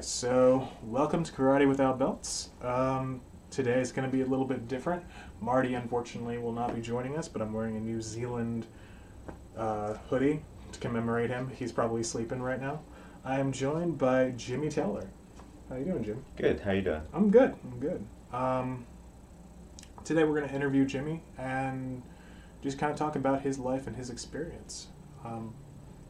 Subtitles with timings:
[0.00, 2.48] right, so welcome to Karate Without Belts.
[2.62, 5.04] Um, today is going to be a little bit different.
[5.42, 8.66] Marty, unfortunately, will not be joining us, but I'm wearing a New Zealand
[9.58, 10.42] uh, hoodie
[10.72, 11.50] to commemorate him.
[11.54, 12.80] He's probably sleeping right now.
[13.26, 15.06] I am joined by Jimmy Taylor.
[15.68, 16.24] How you doing, Jim?
[16.38, 16.60] Good.
[16.60, 17.02] How you doing?
[17.12, 17.54] I'm good.
[17.62, 18.06] I'm good.
[18.32, 18.86] Um,
[20.02, 22.02] today we're going to interview Jimmy and
[22.62, 24.86] just kind of talk about his life and his experience.
[25.26, 25.52] Um,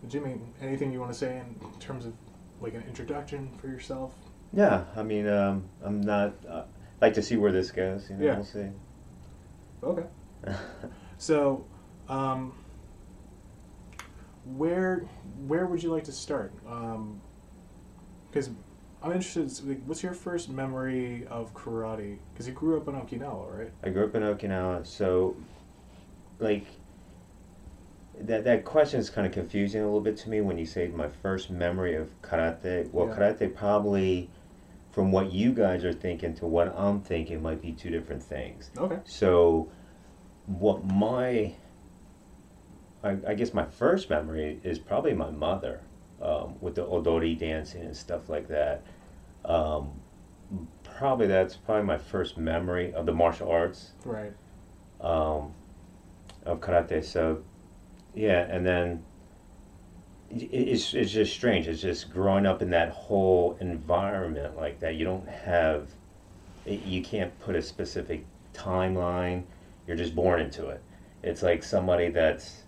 [0.07, 2.13] Jimmy, anything you want to say in terms of
[2.61, 4.15] like an introduction for yourself?
[4.53, 4.85] Yeah.
[4.97, 6.35] I mean, um, I'm not.
[6.49, 6.65] Uh,
[7.01, 8.11] like to see where this goes.
[8.11, 8.35] You know, Yeah.
[8.37, 8.69] we'll see.
[9.83, 10.05] Okay.
[11.19, 11.67] So,
[12.09, 12.55] um,
[14.57, 15.01] where
[15.47, 16.53] where would you like to start?
[18.31, 18.49] Because
[19.03, 19.69] I'm interested.
[19.69, 22.17] Like, what's your first memory of karate?
[22.33, 23.71] Because you grew up in Okinawa, right?
[23.85, 25.37] I grew up in Okinawa, so
[26.39, 26.65] like
[28.27, 30.89] that that question is kind of confusing a little bit to me when you say
[30.89, 32.91] my first memory of karate.
[32.93, 33.15] Well, Yeah.
[33.17, 34.31] karate probably
[34.91, 38.71] from what you guys are thinking to what I'm thinking might be two different things.
[38.77, 38.99] Okay.
[39.05, 39.69] So,
[40.47, 41.55] what my,
[43.05, 45.81] I, I guess my first memory is probably my mother
[46.21, 48.83] um, with the odori dancing and stuff like that.
[49.45, 49.93] Um,
[50.83, 54.33] probably that's probably my first memory of the martial arts Right.
[55.01, 55.55] um,
[56.45, 57.05] of karate.
[57.05, 57.43] So,
[58.15, 59.05] yeah, and then
[60.31, 61.67] it's it's just strange.
[61.69, 64.95] It's just growing up in that whole environment like that.
[64.95, 65.89] You don't have,
[66.67, 68.25] you can't put a specific
[68.55, 69.45] timeline.
[69.87, 70.83] You're just born into it.
[71.23, 72.63] It's like somebody that's,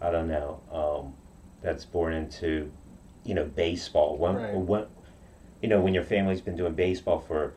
[0.00, 1.14] I don't know, um,
[1.62, 2.70] that's born into,
[3.24, 4.16] you know, baseball.
[4.16, 4.54] When, Right.
[4.54, 4.86] when,
[5.62, 7.54] you know, when your family's been doing baseball for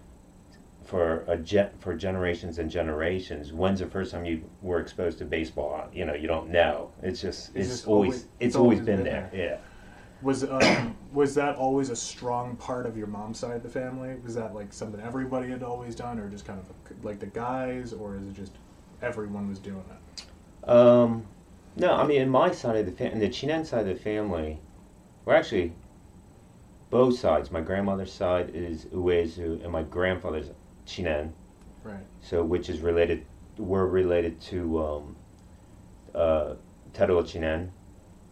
[0.84, 3.53] for a jet for generations and generations.
[3.53, 5.88] When's the first time you were exposed to baseball?
[5.94, 6.92] You know, you don't know.
[7.02, 9.30] It's just It's it's, just always, always- it's, always always been, been there.
[9.34, 9.58] Yeah.
[10.22, 14.16] Was um, was that always a strong part of your mom's side of the family?
[14.23, 17.92] Was that like something everybody had always done, or just kind of like the guys,
[17.92, 18.54] or is it just
[19.02, 20.70] everyone was doing it?
[20.70, 21.26] Um,
[21.76, 24.02] no, I mean, in my side of the family, in the Chinen side of the
[24.02, 24.61] family,
[25.26, 25.73] we're actually
[26.89, 27.52] both sides.
[27.52, 30.52] My grandmother's side is Uezu, and my grandfather's
[30.86, 31.32] Chinen.
[31.83, 32.05] Right.
[32.21, 33.26] So, which is related,
[33.58, 35.16] we're related to um,
[36.16, 36.54] uh,
[36.94, 37.70] Teruo Chinen,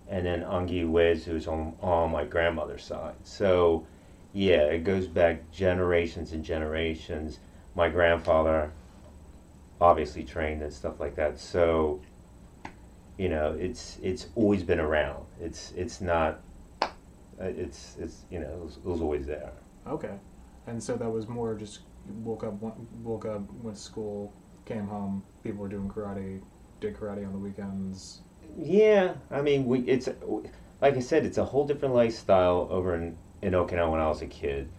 [0.08, 3.16] and then Angi Uezu is on, on my grandmother's side.
[3.24, 3.86] So,
[4.34, 7.40] yeah, it goes back generations and generations.
[7.76, 8.72] My grandfather
[9.82, 11.40] obviously trained and stuff like that.
[11.40, 12.02] So,
[13.18, 15.26] you know, it's it's always been around.
[15.40, 16.40] It's it's not.
[16.82, 16.88] uh,
[17.40, 19.52] It's it's you know it was, it was always there.
[19.88, 20.16] Okay.
[20.68, 21.80] And so that was more just
[22.14, 24.34] woke up, went- woke up, went to school,
[24.66, 25.24] came home.
[25.44, 26.42] People were doing karate,
[26.80, 28.22] did karate on the weekends.
[28.58, 30.10] Yeah, I mean, we it's
[30.82, 34.22] like I said, it's a whole different lifestyle over in in Okinawa when I was
[34.22, 34.70] a kid.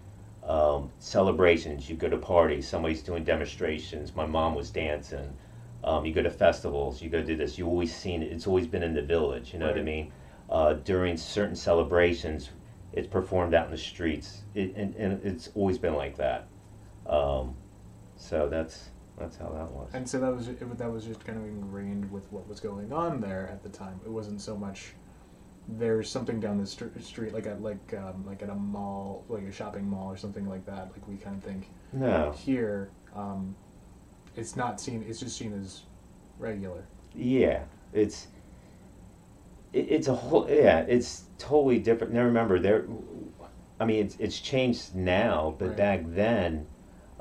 [0.44, 4.14] Um, celebrations, you go to parties, somebody's doing demonstrations.
[4.16, 5.37] My mom was dancing.
[5.84, 7.59] Um, you go to festivals, you go do this.
[7.59, 8.32] You always seen it.
[8.32, 9.53] It's always been in the village.
[9.53, 10.12] You know what I mean?
[10.50, 12.50] Uh, during certain celebrations,
[12.93, 16.47] it's performed out in the streets, it, and, and it's always been like that.
[17.06, 17.54] Um,
[18.16, 19.90] so that's that's how that was.
[19.92, 22.92] And so that was it, that was just kind of ingrained with what was going
[22.92, 24.00] on there at the time.
[24.04, 24.94] It wasn't so much
[25.68, 29.44] there's something down the str- street like at like um, like at a mall, like
[29.44, 30.90] a shopping mall or something like that.
[30.92, 32.32] Like we kind of think No.
[32.32, 33.54] here, um,
[34.36, 35.04] it's not seen.
[35.08, 35.82] It's just seen as
[36.38, 36.84] regular.
[37.14, 38.28] Yeah, it's
[39.72, 42.12] it, it's a whole yeah, it's totally different.
[42.12, 42.86] Now remember there,
[43.78, 45.76] I mean it's it's changed now, but Right.
[45.76, 46.66] back then,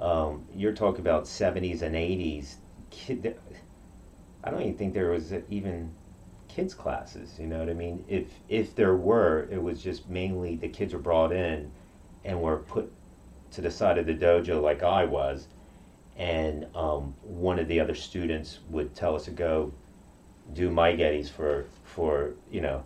[0.02, 2.58] um, you're talking about seventies and eighties.
[2.90, 3.38] Kid,
[4.44, 5.92] I don't even think there was even
[6.48, 7.38] kids classes.
[7.40, 8.04] You know what I mean?
[8.08, 11.72] If if there were, it was just mainly the kids were brought in,
[12.26, 12.92] and were put
[13.52, 15.48] to the side of the dojo like I was,
[16.18, 19.72] and um, one of the other students would tell us to go
[20.54, 22.84] do my geris for for you know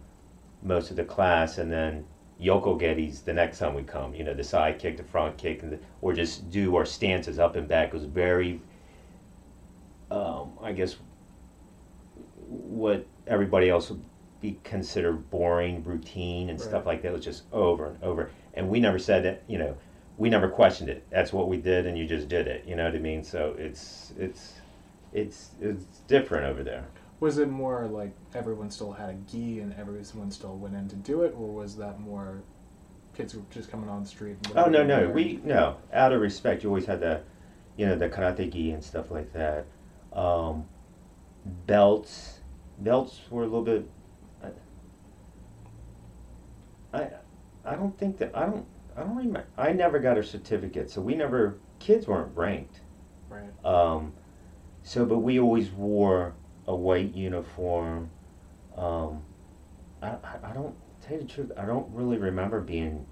[0.61, 2.05] most of the class, and then
[2.41, 4.13] Yoko geris the next time we come.
[4.13, 7.39] You know the side kick, the front kick, and the, or just do our stances
[7.39, 7.89] up and back.
[7.89, 8.61] It was very,
[10.11, 10.97] um, I guess,
[12.47, 14.03] what everybody else would
[14.41, 17.09] be considered boring, routine, and stuff like that.
[17.09, 19.43] It was just over and over, and we never said that.
[19.47, 19.77] You know,
[20.17, 21.05] we never questioned it.
[21.09, 22.65] That's what we did, and you just did it.
[22.65, 23.23] You know what I mean?
[23.23, 24.53] So it's it's
[25.13, 26.85] it's it's different over there.
[27.19, 30.95] Was it more like everyone still had a gi and everyone still went in to
[30.95, 32.41] do it, or was that more
[33.15, 34.37] kids were just coming on the street?
[34.43, 37.21] and Oh no no we no out of respect you always had the,
[37.77, 39.65] you know the karate gi and stuff like that,
[40.13, 40.65] um,
[41.65, 42.39] belts
[42.79, 43.89] belts were a little bit.
[46.93, 47.09] I, I
[47.63, 48.65] I don't think that I don't
[48.95, 49.45] I don't remember.
[49.57, 51.57] I never got a certificate, so we never.
[51.79, 52.79] Kids weren't ranked.
[53.29, 53.65] Right.
[53.65, 54.13] Um,
[54.83, 56.33] so, but we always wore
[56.67, 58.09] a white uniform.
[58.75, 59.21] Um,
[60.01, 61.51] I, I, don't tell you the truth.
[61.57, 63.05] I don't really remember being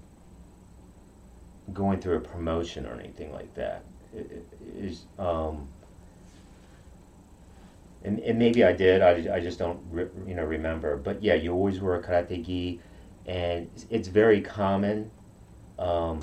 [1.72, 3.84] going through a promotion or anything like that.
[4.12, 5.68] It, um,
[8.04, 9.00] and, and maybe I did.
[9.00, 10.96] I, I just don't re, you know remember.
[10.96, 12.80] But yeah, you always wear a karate gi,
[13.26, 15.10] and it's, it's very common.
[15.78, 16.20] Um,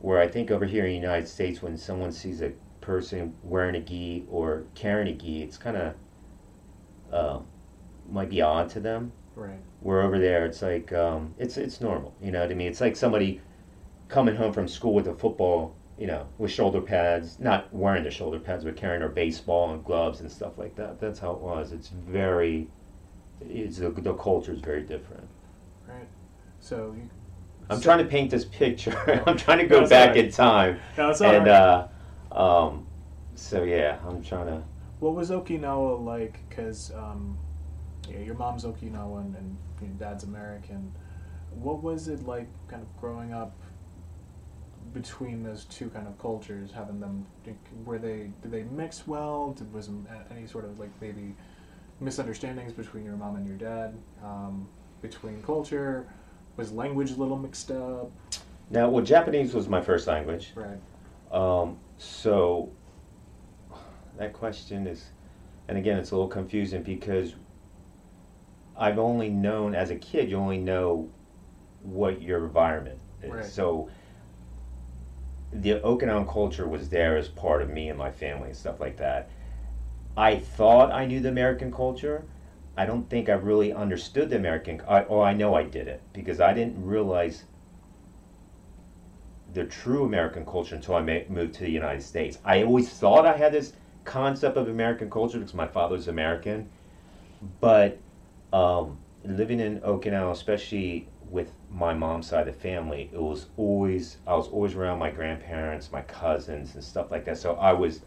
[0.00, 3.74] where I think over here in the United States, when someone sees a person wearing
[3.74, 5.94] a gi or carrying a gi, it's kind of
[7.12, 7.40] uh,
[8.10, 9.12] might be odd to them.
[9.34, 9.58] Right.
[9.82, 12.14] We're over there, it's like um, it's it's normal.
[12.20, 12.66] You know what I mean?
[12.68, 13.40] It's like somebody
[14.08, 18.10] coming home from school with a football, you know, with shoulder pads, not wearing the
[18.10, 20.98] shoulder pads, but carrying their baseball and gloves and stuff like that.
[20.98, 21.72] That's how it was.
[21.72, 22.68] It's very,
[23.40, 25.28] it's the, the culture is very different.
[25.86, 26.08] Right.
[26.58, 27.08] So you.
[27.70, 29.22] I'm so- trying to paint this picture.
[29.26, 30.24] I'm trying to go That's back right.
[30.24, 31.88] in time, No, it's all and right.
[32.32, 32.86] uh, um,
[33.36, 34.62] so yeah, I'm trying to.
[35.00, 36.40] What was Okinawa like?
[36.48, 37.38] Because um,
[38.08, 40.92] yeah, your mom's Okinawan and your dad's American.
[41.50, 43.56] What was it like, kind of growing up
[44.92, 46.70] between those two kind of cultures?
[46.72, 47.26] Having them,
[47.84, 49.52] were they did they mix well?
[49.52, 51.34] Did was there any sort of like maybe
[52.00, 53.96] misunderstandings between your mom and your dad?
[54.24, 54.68] Um,
[55.00, 56.08] between culture,
[56.56, 58.10] was language a little mixed up?
[58.70, 60.52] Now, well, Japanese was my first language.
[60.54, 60.78] Right.
[61.32, 62.70] Um, so
[64.18, 65.10] that question is,
[65.68, 67.34] and again, it's a little confusing because
[68.76, 71.08] I've only known as a kid, you only know
[71.82, 73.30] what your environment is.
[73.30, 73.44] Right.
[73.44, 73.88] So
[75.52, 78.96] the Okinawan culture was there as part of me and my family and stuff like
[78.98, 79.30] that.
[80.16, 82.24] I thought I knew the American culture.
[82.76, 84.82] I don't think I really understood the American.
[84.88, 87.44] I, oh, I know I did it because I didn't realize
[89.54, 92.38] the true American culture until I moved to the United States.
[92.44, 93.72] I always thought I had this
[94.08, 96.68] concept of American culture because my father's American,
[97.60, 97.98] but
[98.52, 104.16] um, living in Okinawa, especially with my mom's side of the family, it was always
[104.26, 107.36] I was always around my grandparents, my cousins, and stuff like that.
[107.38, 108.00] So I was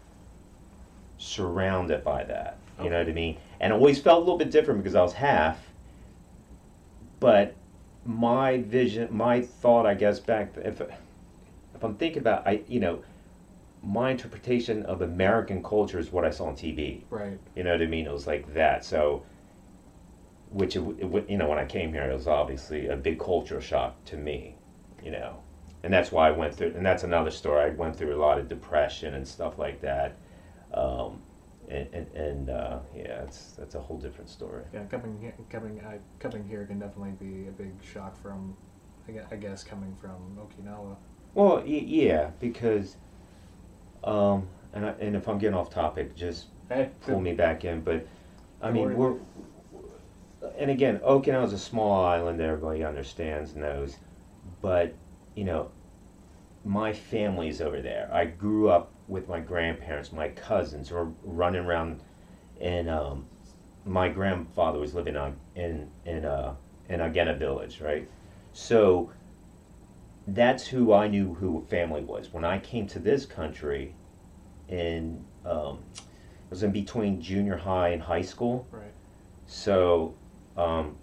[1.18, 2.58] surrounded by that.
[2.82, 3.38] You know what I mean?
[3.60, 5.60] And it always felt a little bit different because I was half.
[7.20, 7.56] But
[8.04, 13.04] my vision, my thought, I guess, back if if I'm thinking about, I you know,
[13.84, 17.04] my interpretation of American culture is what I saw on TV.
[17.10, 17.40] Right.
[17.56, 18.06] You know what I mean?
[18.06, 18.86] It was like that.
[18.86, 19.24] So,
[20.50, 23.62] which it, it, you know, when I came here, it was obviously a big culture
[23.62, 24.56] shock to me.
[25.04, 25.38] You know,
[25.84, 26.74] and that's why I went through.
[26.76, 27.64] And that's another story.
[27.66, 30.16] I went through a lot of depression and stuff like that.
[30.74, 31.22] Um,
[31.68, 34.64] and and, and uh, yeah, it's that's a whole different story.
[34.74, 38.56] Yeah, coming here, coming I, coming here can definitely be a big shock from,
[39.08, 40.98] I I guess, coming from Okinawa.
[41.34, 42.98] Well, y- yeah, because,
[44.04, 47.82] um, and I, and if I'm getting off topic, just Hey, pull me back in.
[47.82, 48.08] But
[48.62, 49.16] I mean, we're
[50.58, 52.40] and again, Okinawa is a small island.
[52.40, 53.98] Everybody understands, knows,
[54.62, 54.94] but
[55.36, 55.70] you know,
[56.64, 58.10] my family's over there.
[58.14, 62.00] I grew up with my grandparents, my cousins were running around,
[62.62, 63.26] and um,
[63.86, 66.56] my grandfather was living on in in uh,
[66.88, 68.08] in Agena village, right?
[68.54, 69.12] So
[70.28, 72.32] that's who I knew who family was.
[72.32, 73.96] When I came to this country,
[74.68, 76.02] in um, it
[76.50, 78.68] was in between junior high and high school.
[78.72, 78.94] Right.
[79.48, 80.16] So,
[80.56, 80.98] um,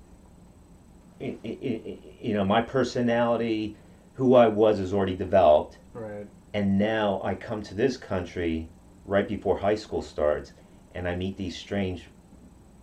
[1.21, 3.77] i i i you know, my personality,
[4.15, 6.27] who I was, is already developed, Right.
[6.55, 8.69] and now I come to this country
[9.05, 10.53] right before high school starts,
[10.95, 12.09] and I meet these strange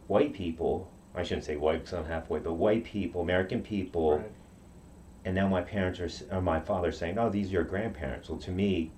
[0.08, 0.90] white people.
[1.14, 4.32] I shouldn't say white because I'm half white, but white people, American people, Right.
[5.26, 8.40] And now my parents are, or my father's saying, "Oh, these are your grandparents." Well,
[8.40, 8.92] to me,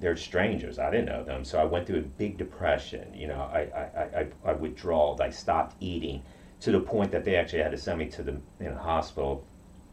[0.00, 0.78] they're strangers.
[0.78, 3.12] I didn't know them, so I went through a big depression.
[3.12, 5.20] You know, I I, I, I I withdrawed.
[5.20, 6.22] I stopped eating
[6.60, 9.44] to the point that they actually had to send me to the you know, hospital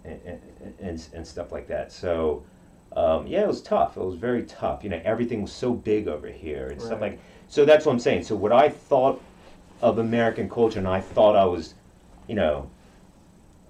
[0.06, 0.40] and,
[0.80, 1.92] and, and stuff like that.
[1.92, 2.44] So.
[2.96, 3.98] Um, yeah, it was tough.
[3.98, 4.84] It was very tough.
[4.84, 7.14] You know, everything was so big over here and stuff Right.
[7.14, 7.20] like.
[7.48, 8.24] So that's what I'm saying.
[8.24, 9.20] So what I thought
[9.82, 11.74] of American culture, and I thought I was,
[12.28, 12.70] you know,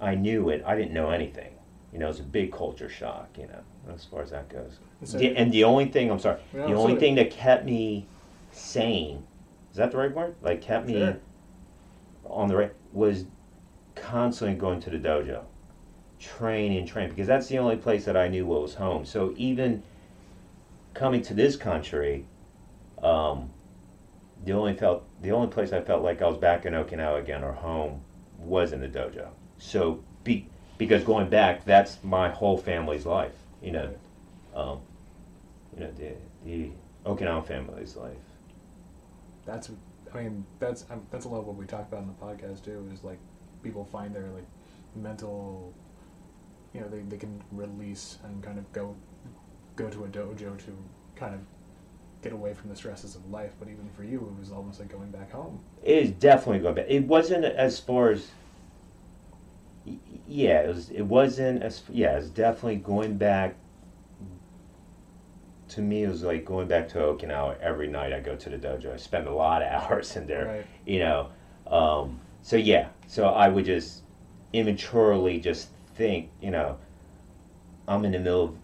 [0.01, 0.61] I knew it.
[0.65, 1.52] I didn't know anything.
[1.93, 3.29] You know, it's a big culture shock.
[3.37, 4.79] You know, as far as that goes.
[5.03, 6.99] So- The, and the only thing I'm sorry, Yeah, the only sorry.
[6.99, 8.05] thing that kept me
[8.51, 9.23] sane,
[9.71, 10.35] is that the right word?
[10.41, 11.17] Like kept me Sure.
[12.25, 13.25] on the right was
[13.95, 15.43] constantly going to the dojo,
[16.19, 19.05] train and train because that's the only place that I knew what was home.
[19.05, 19.83] So even
[20.93, 22.25] coming to this country,
[23.03, 23.49] um,
[24.45, 27.43] the only felt the only place I felt like I was back in Okinawa again
[27.43, 28.01] or home
[28.39, 29.27] was in the dojo.
[29.57, 30.47] So be
[30.77, 33.35] because going back, that's my whole family's life.
[33.61, 33.95] You know,
[34.55, 34.79] um,
[35.73, 36.13] you know the
[36.45, 36.69] the
[37.05, 38.17] Okinawa family's life.
[39.45, 39.69] That's,
[40.13, 42.63] I mean, that's um, that's a lot of what we talk about in the podcast
[42.63, 42.87] too.
[42.93, 43.19] Is like
[43.61, 44.45] people find their like
[44.95, 45.73] mental,
[46.73, 48.95] you know, they, they can release and kind of go
[49.75, 50.77] go to a dojo to
[51.15, 51.41] kind of
[52.21, 53.51] get away from the stresses of life.
[53.59, 55.59] But even for you, it was almost like going back home.
[55.83, 56.85] It is definitely going back.
[56.87, 58.27] It wasn't as far as.
[60.27, 60.89] Yeah, it was.
[60.89, 61.83] It wasn't as.
[61.89, 63.55] Yeah, it's definitely going back.
[65.69, 68.13] To me, it was like going back to Okinawa every night.
[68.13, 68.93] I go to the dojo.
[68.93, 70.45] I spend a lot of hours in there.
[70.45, 70.65] Right.
[70.85, 71.29] You know,
[71.67, 72.89] um, so yeah.
[73.07, 74.03] So I would just
[74.53, 76.77] immaturely just think, you know,
[77.87, 78.57] I'm in the middle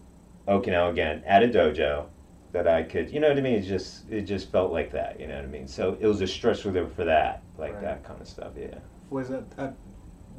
[0.46, 2.06] of Okinawa again at a dojo
[2.52, 3.54] that I could, you know what I mean?
[3.54, 5.68] It just it just felt like that, you know what I mean?
[5.68, 7.82] So it was a stress reliever for that, like Right.
[7.82, 8.52] that kind of stuff.
[8.58, 8.78] Yeah.
[9.10, 9.74] Was that at,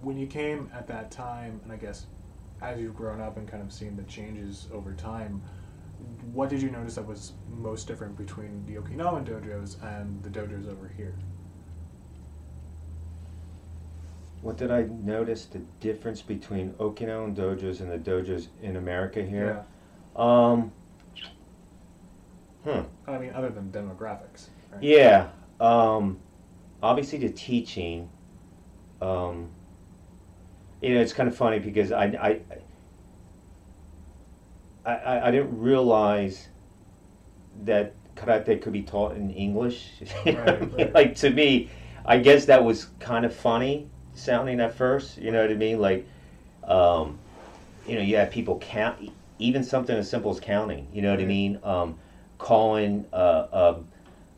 [0.02, 2.08] when you came at that time, and I guess
[2.62, 5.42] as you've grown up and kind of seen the changes over time,
[6.34, 10.72] what did you notice that was most different between the Okinawan dojos and the dojos
[10.72, 11.14] over here?
[14.42, 19.64] What did I notice the difference between Okinawan dojos and the dojos in America here?
[20.16, 20.72] Um.
[22.64, 22.82] Hmm.
[23.08, 24.50] I mean, other than demographics.
[24.72, 24.84] Right?
[24.84, 25.30] Yeah.
[25.60, 26.20] Um,
[26.82, 28.10] obviously, the teaching.
[29.00, 29.50] Um,
[30.82, 32.42] you know, it's kind of funny because I, I,
[34.86, 36.50] I, I, I didn't realize
[37.64, 39.90] that karate could be taught in English.
[40.26, 40.92] You know what I Right, mean?
[40.92, 40.94] right.
[40.94, 41.70] Like to me,
[42.06, 45.18] I guess that was kind of funny sounding at first.
[45.18, 45.80] You know what I mean?
[45.80, 46.08] Like,
[46.64, 47.20] um,
[47.88, 50.88] you know, you have people count, even something as simple as counting.
[50.94, 51.60] You know what I mean?
[51.64, 51.98] Um,
[52.38, 53.78] calling uh,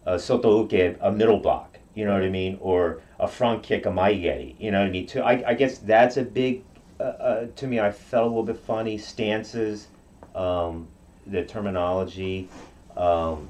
[0.06, 1.73] a, a soto uke a middle block.
[1.96, 2.58] You know what I mean?
[2.62, 4.56] Or a front kick a mae geri.
[4.60, 5.06] You know what I mean?
[5.08, 6.64] To, I, I guess that's a big.
[7.00, 8.98] Uh, uh, to me, I felt a little bit funny.
[8.98, 9.88] Stances,
[10.36, 10.88] um,
[11.28, 12.50] the terminology.
[12.98, 13.50] Um,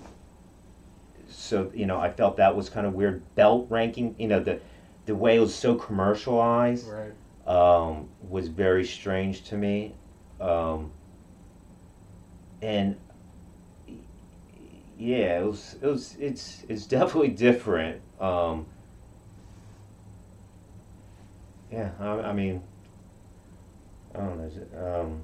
[1.30, 3.24] so you know, I felt that was kind of weird.
[3.36, 4.16] Belt ranking.
[4.20, 4.60] You know, the
[5.06, 7.48] the way it was so commercialized Right.
[7.48, 9.96] um, was very strange to me.
[10.40, 10.92] Um,
[12.62, 12.96] and
[15.04, 18.02] yeah, it was it was it's it's definitely different.
[18.22, 18.66] Um,
[21.70, 22.62] yeah, I, I mean,
[24.16, 24.46] I don't know.
[24.46, 25.22] is it, Um,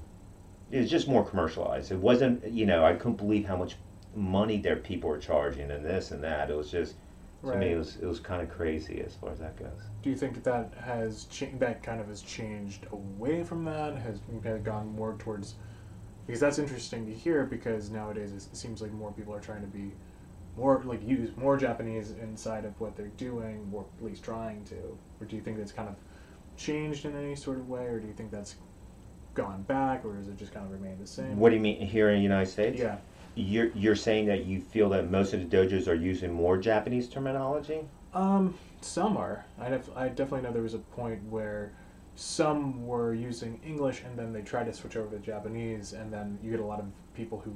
[0.70, 1.90] it's just more commercialized.
[1.90, 3.76] It wasn't, you know, I couldn't believe how much
[4.14, 6.50] money their people were charging and this and that.
[6.50, 6.96] It was just
[7.44, 9.70] to me, it was it was kind of crazy as far as that goes.
[10.02, 13.96] Do you think that has cha- that kind of has changed away from that?
[13.96, 15.54] Has kind of gone more towards
[16.30, 19.66] because that's interesting to hear because nowadays it seems like more people are trying to
[19.66, 19.90] be
[20.56, 24.76] more like use more Japanese inside of what they're doing, or at least trying to.
[25.20, 25.96] Or do you think that's kind of
[26.56, 28.54] changed in any sort of way, or do you think that's
[29.34, 31.36] gone back, or does it just kind of remain the same?
[31.36, 32.78] What do you mean here in the United States?
[32.78, 32.98] Yeah.
[33.34, 37.08] You're you're saying that you feel that most of the dojos are using more Japanese
[37.08, 37.80] terminology?
[38.14, 39.44] Um, some are.
[39.60, 41.72] I def- I definitely know there was a point where
[42.16, 46.38] some were using English and then they tried to switch over to Japanese, and then
[46.42, 47.52] you get a lot of people who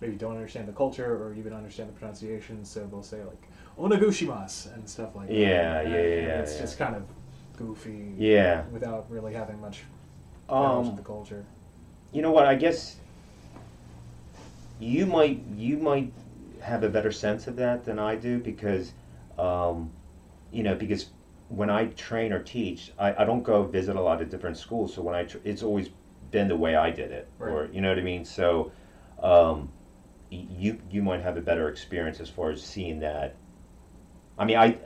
[0.00, 3.48] maybe don't understand the culture or even understand the pronunciation, so they'll say like
[3.78, 5.86] "onagushimas" and stuff like Yeah, that.
[5.88, 6.60] yeah, yeah, yeah, It's yeah.
[6.60, 7.02] just kind of
[7.56, 8.12] goofy.
[8.18, 8.64] Yeah.
[8.72, 9.82] Without really having much
[10.48, 11.44] knowledge of Um, the culture.
[12.12, 12.46] you know what?
[12.46, 12.96] I guess
[14.78, 16.12] you might you might
[16.60, 18.92] have a better sense of that than I do because,
[19.38, 19.90] um,
[20.52, 21.06] you know, because
[21.48, 24.94] when I train or teach, I, I don't go visit a lot of different schools.
[24.94, 25.90] So when I tr- it's always
[26.30, 28.24] been the way I did it, or you know what I mean.
[28.24, 28.72] So
[29.22, 29.70] um,
[30.30, 33.36] you you might have a better experience as far as seeing that.
[34.38, 34.78] I mean, I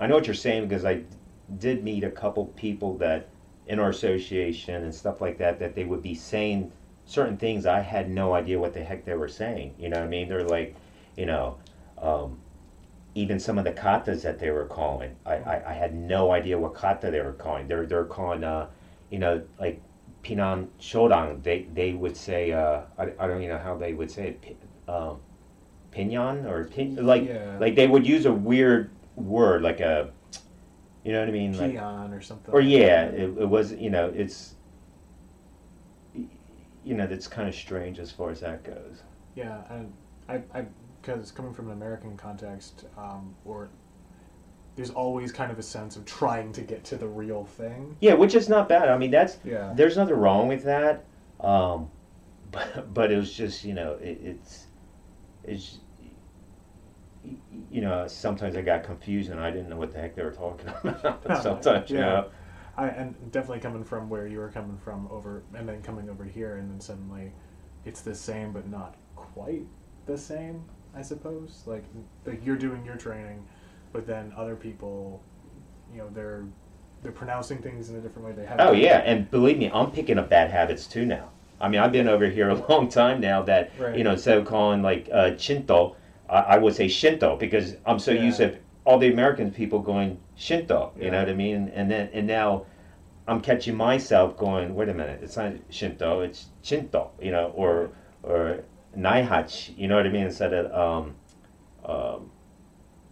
[0.00, 1.02] I know what you're saying because I
[1.58, 3.28] did meet a couple people that
[3.66, 6.72] in our association and stuff like that that they would be saying
[7.04, 9.74] certain things I had no idea what the heck they were saying.
[9.78, 10.28] You know what I mean?
[10.28, 10.74] They're like,
[11.16, 11.58] you know,
[11.98, 12.38] um,
[13.14, 16.58] even some of the katas that they were calling, I, I, I had no idea
[16.58, 17.66] what kata they were calling.
[17.68, 18.68] They're they're calling, uh,
[19.10, 19.80] you know, like
[20.22, 21.42] pinan shodan.
[21.42, 24.56] They they would say, uh, I, I don't even know how they would say it,
[24.88, 25.18] um,
[25.92, 27.58] pinyan or pin, like Yeah.
[27.58, 30.10] like they would use a weird word like a,
[31.04, 31.58] you know what I mean?
[31.58, 32.54] Like, or something.
[32.54, 34.54] or yeah, it, it was you know it's
[36.84, 39.02] you know that's kind of strange as far as that goes.
[39.34, 39.92] Yeah, and
[40.28, 40.66] I, I,
[41.00, 43.68] because it's coming from an American context, um, or
[44.76, 47.96] there's always kind of a sense of trying to get to the real thing.
[48.00, 48.88] Yeah, which is not bad.
[48.88, 49.72] I mean that's Yeah.
[49.74, 51.04] there's nothing wrong with that.
[51.40, 51.90] Um,
[52.50, 54.66] but but it was just you know it, it's
[55.44, 55.78] it's
[57.70, 60.32] you know sometimes I got confused and I didn't know what the heck they were
[60.32, 61.24] talking about.
[61.42, 62.04] sometimes you Yeah.
[62.06, 62.30] know.
[62.76, 66.24] I and definitely coming from where you were coming from over, and then coming over
[66.24, 67.32] here, and then suddenly,
[67.84, 69.66] it's the same but not quite
[70.06, 70.64] the same.
[70.94, 71.84] I suppose like
[72.26, 73.44] like you're doing your training,
[73.92, 75.22] but then other people,
[75.92, 76.44] you know, they're
[77.02, 78.32] they're pronouncing things in a different way.
[78.34, 81.30] They have Oh yeah, and believe me, I'm picking up bad habits too now.
[81.60, 83.42] I mean, I've been over here a long time now.
[83.42, 83.96] That Right.
[83.96, 85.96] you know, instead of calling like uh, Shinto,
[86.28, 88.24] I, I would say Shinto because I'm so Yeah.
[88.24, 90.92] used to all the American people going Shinto.
[90.98, 91.70] You know what I mean?
[91.74, 92.66] And then and now
[93.28, 97.10] I'm catching myself going, wait a minute, it's not Shinto, it's Shinto.
[97.20, 97.90] You know, or
[98.22, 98.64] or
[98.96, 99.76] Naihachi.
[99.78, 100.24] You know what I mean?
[100.24, 101.14] Instead of um,
[101.84, 102.30] um,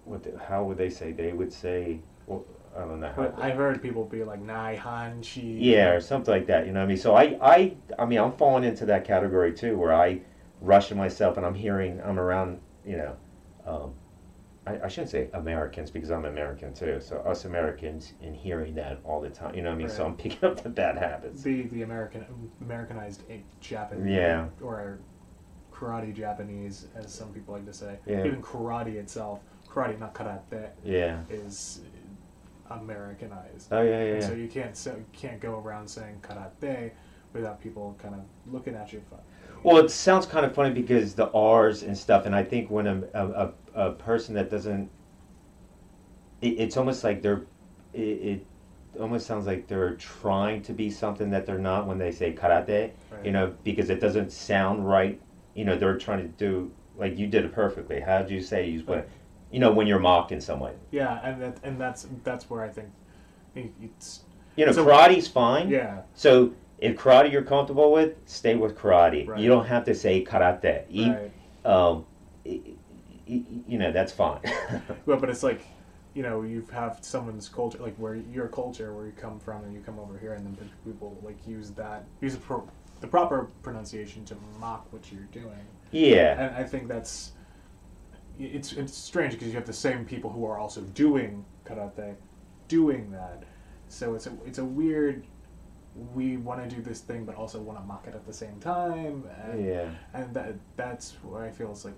[0.04, 0.22] what?
[0.22, 1.12] The, how would they say?
[1.12, 2.44] They would say, well,
[2.76, 3.34] I don't know how.
[3.36, 5.40] I've heard people be like Nai Han Chi.
[5.42, 6.66] Yeah, or something like that.
[6.66, 6.96] You know what I mean?
[6.96, 10.20] So I, I, I mean, I'm falling into that category too, where I
[10.60, 13.16] rush myself and I'm hearing, I'm around, you know,
[13.66, 13.94] um,
[14.66, 17.00] I, I shouldn't say Americans because I'm American too.
[17.00, 19.88] So us Americans and hearing that all the time, you know what I mean?
[19.88, 21.42] So I'm picking up the bad habits.
[21.42, 22.24] the the American
[22.60, 23.22] Americanized
[23.60, 24.14] Japanese.
[24.14, 24.46] Yeah.
[24.60, 24.98] Or
[25.78, 27.98] karate Japanese, as some people like to say.
[28.06, 28.24] Yeah.
[28.24, 31.20] Even karate itself, karate not karate, Yeah.
[31.30, 31.82] is
[32.70, 33.68] Americanized.
[33.72, 34.14] Oh yeah, yeah.
[34.14, 34.20] Yeah.
[34.20, 36.90] so you can't so you can't go around saying karate
[37.32, 38.20] without people kind of
[38.52, 39.02] looking at you.
[39.08, 39.22] funny.
[39.62, 42.86] Well, it sounds kind of funny because the R's and stuff, and I think when
[42.86, 43.52] a a, a,
[43.88, 44.90] a person that doesn't,
[46.40, 47.42] it, it's almost like they're,
[47.92, 48.46] it, it
[49.00, 52.92] almost sounds like they're trying to be something that they're not when they say karate.
[53.10, 53.24] Right.
[53.24, 55.20] You know, because it doesn't sound right.
[55.58, 57.98] You know, they're trying to do like you did it perfectly.
[57.98, 59.06] How did you say you went?
[59.50, 60.74] You know, when you're mocking someone.
[60.92, 62.90] Yeah, and that and that's that's where I think
[63.82, 64.20] it's
[64.54, 65.68] You know, So- karate's fine.
[65.68, 69.26] yeah So if karate you're comfortable with, stay with karate.
[69.26, 69.40] Right.
[69.40, 70.84] You don't have to say karate.
[70.86, 71.32] Right.
[71.64, 72.06] um,
[72.44, 74.40] you know that's fine.
[75.06, 75.62] Well, but it's like,
[76.14, 79.74] you know, you have someone's culture, like where your culture, where you come from, and
[79.74, 82.68] you come over here, and then people like use that, use the, pro-
[83.00, 85.66] the proper pronunciation to mock what you're doing.
[85.92, 87.32] yeah, And I think that's,
[88.38, 92.14] it's it's strange because you have the same people who are also doing karate,
[92.68, 93.42] doing that.
[93.88, 95.26] So it's a it's a weird.
[96.14, 98.60] We want to do this thing, but also want to mock it at the same
[98.60, 99.24] time.
[99.42, 101.96] And, yeah, and that that's where I feel it's like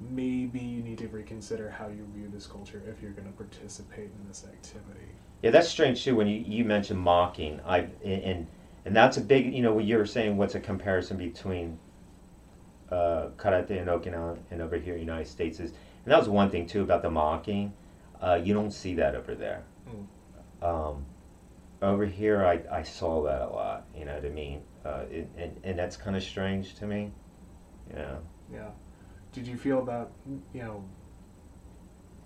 [0.00, 4.10] maybe you need to reconsider how you view this culture if you're going to participate
[4.20, 5.08] in this activity.
[5.42, 5.50] yeah.
[5.50, 6.14] That's strange too.
[6.14, 8.46] When you, you mentioned mocking, I and
[8.88, 9.54] and that's a big.
[9.54, 11.78] You know, when you were saying what's a comparison between
[12.90, 16.28] uh, karate in Okinawa and over here, in the United States is, and that was
[16.30, 17.74] one thing too about the mocking.
[18.18, 19.62] Uh, you don't see that over there.
[20.62, 21.04] Um,
[21.82, 23.86] over here, I, I saw that a lot.
[23.94, 24.62] You know what I mean?
[24.86, 27.12] Uh, it, and and that's kind of strange to me.
[27.90, 28.16] Yeah.
[28.50, 28.70] Yeah.
[29.32, 30.12] Did you feel about
[30.54, 30.82] you know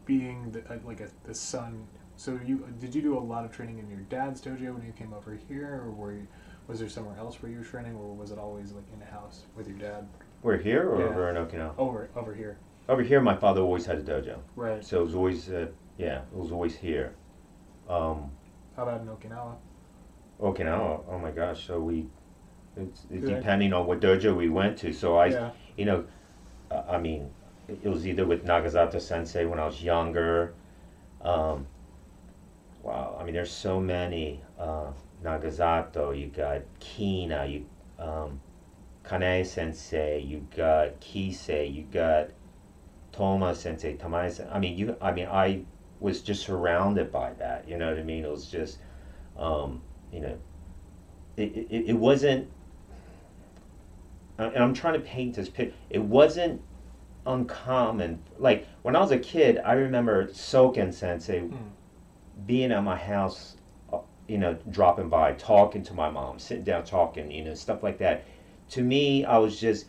[0.06, 1.88] being the, uh, like a the son?
[2.14, 4.92] So you did you do a lot of training in your dad's dojo when you
[4.92, 6.28] came over here, or were you,
[6.68, 9.06] was there somewhere else where you were training, or was it always like in the
[9.06, 10.06] house with your dad
[10.42, 11.06] We're here or Yeah.
[11.06, 11.74] over in Okinawa?
[11.78, 12.56] over over here?
[12.88, 14.84] Over here, my father always had a dojo, Right.
[14.84, 15.66] so it was always, uh,
[15.98, 17.14] yeah, it was always here.
[17.88, 18.30] Um,
[18.76, 19.54] How about in Okinawa?
[20.40, 22.06] Okinawa, oh my gosh, so we,
[22.76, 24.92] it's, it's depending on what dojo we went to.
[24.92, 25.50] So I, yeah.
[25.76, 26.04] you know,
[26.70, 27.30] uh, I mean,
[27.68, 30.54] it was either with Nakazato Sensei when I was younger.
[31.20, 31.66] Um,
[32.82, 34.42] wow, I mean, there's so many.
[34.58, 34.92] Uh,
[35.22, 37.64] Nakazato, you got Kina, you
[37.98, 38.40] um,
[39.04, 42.30] Kanae Sensei, you got Kisei, you got
[43.12, 44.50] Toma Sensei, Tamae Sensei.
[44.52, 44.96] I mean, you.
[45.00, 45.62] I mean, I
[46.00, 47.68] was just surrounded by that.
[47.68, 48.24] You know what I mean?
[48.24, 48.78] It was just,
[49.38, 49.80] um,
[50.12, 50.38] you know,
[51.36, 52.50] it, it, it wasn't.
[54.38, 55.76] And I'm trying to paint this picture.
[55.88, 56.60] It wasn't
[57.26, 58.20] uncommon.
[58.38, 61.56] Like when I was a kid, I remember Soken Sensei Hmm.
[62.46, 63.56] Being at my house,
[63.92, 67.82] uh, you know, dropping by, talking to my mom, sitting down talking, you know, stuff
[67.82, 68.24] like that.
[68.70, 69.86] To me, I was just,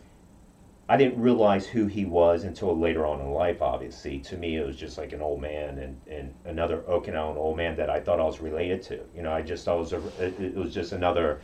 [0.90, 4.20] I didn't realize who he was until later on in life, obviously.
[4.20, 7.76] To me, it was just like an old man and, and another Okinawan old man
[7.78, 9.00] that I thought I was related to.
[9.16, 11.42] You know, I just thought it was, a, it, was just another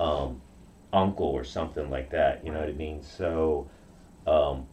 [0.00, 0.40] um,
[0.92, 2.44] uncle or something like that.
[2.44, 3.02] You know what I mean?
[3.02, 3.68] So,
[4.26, 4.66] um,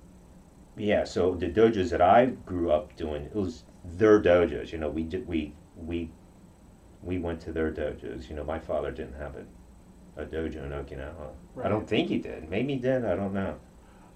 [0.77, 4.71] yeah, so the dojos that I grew up doing, it was their dojos.
[4.71, 6.11] You know, we did we we
[7.03, 8.29] we went to their dojos.
[8.29, 11.29] You know, my father didn't have a, a dojo in Okinawa.
[11.63, 12.49] I don't think he did.
[12.49, 13.05] Maybe he did.
[13.05, 13.57] I don't know.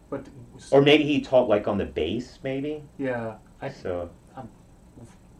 [0.09, 0.27] But
[0.71, 2.39] Or maybe he taught like on the base.
[2.43, 2.83] Maybe.
[2.97, 4.49] yeah, I, So I'm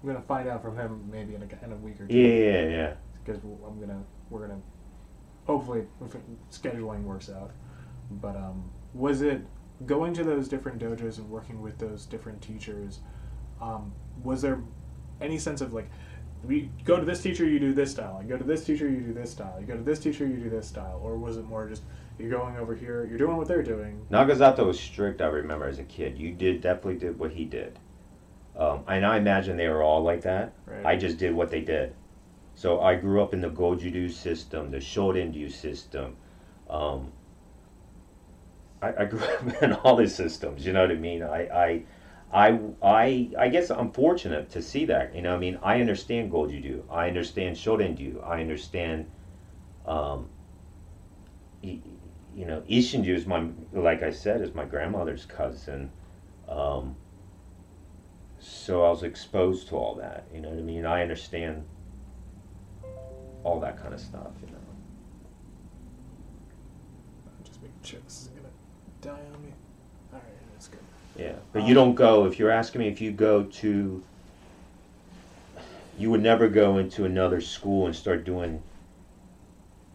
[0.05, 2.15] gonna find out from him maybe in a, in a week or two.
[2.15, 2.93] yeah, yeah, yeah.
[3.25, 4.61] because I'm gonna we're gonna
[5.45, 6.15] hopefully if
[6.51, 7.51] scheduling works out.
[8.11, 9.41] But um, was it
[9.85, 12.99] going to those different dojos and working with those different teachers?
[13.61, 14.61] Um, was there
[15.19, 15.89] any sense of like
[16.43, 18.21] we go to this teacher, you do this style.
[18.23, 19.57] You go to this teacher, you do this style.
[19.59, 20.99] You go to this teacher, you do this style.
[21.03, 21.83] Or was it more just
[22.17, 24.05] you're going over here, you're doing what they're doing?
[24.11, 25.21] Nakazato was strict.
[25.21, 26.17] I remember as a kid.
[26.17, 27.79] You did definitely did what he did,
[28.57, 30.53] um, and I imagine they were all like that.
[30.65, 30.85] Right.
[30.85, 31.95] I just did what they did.
[32.55, 36.17] So I grew up in the Goju-ryu system, the Shorin-ryu system.
[36.69, 37.13] Um,
[38.81, 40.65] I, I grew up in all the systems.
[40.65, 41.23] You know what I mean?
[41.23, 41.83] I, I,
[42.31, 45.15] I, I, I guess I'm fortunate to see that.
[45.15, 46.83] You know, I mean, I understand Goju-ryu.
[46.89, 48.21] I understand Shorin-ryu.
[48.23, 49.07] I understand,
[49.85, 50.29] um,
[51.63, 51.79] y-
[52.35, 55.91] you know, Isshin-ryu is my, like I said, is my grandmother's cousin.
[56.47, 56.95] Um,
[58.39, 60.25] so I was exposed to all that.
[60.33, 60.85] You know what I mean?
[60.85, 61.65] I understand
[63.43, 64.31] all that kind of stuff.
[64.41, 64.57] You know.
[67.43, 68.47] Just making sure this isn't gonna
[69.01, 69.53] die on me.
[70.13, 70.79] All right, that's good.
[71.19, 72.25] Yeah, but you don't go.
[72.25, 74.03] If you're asking me if you go to,
[75.97, 78.63] you would never go into another school and start doing.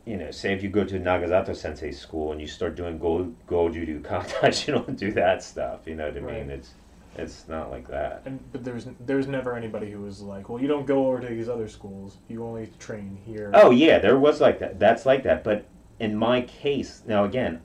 [0.05, 3.33] You know, say if you go to Nakazato Sensei's school and you start doing go
[3.49, 5.81] Goju-ryu katas, you don't do that stuff.
[5.87, 6.51] You know what I mean?
[6.51, 6.75] It's
[7.17, 8.21] it's not like that.
[8.27, 11.27] And but there's there's never anybody who was like, well, you don't go over to
[11.27, 12.19] these other schools.
[12.29, 13.51] You only train here.
[13.55, 14.79] Oh yeah, there was like that.
[14.79, 15.43] That's like that.
[15.43, 15.65] But
[15.99, 17.63] in my case, now again,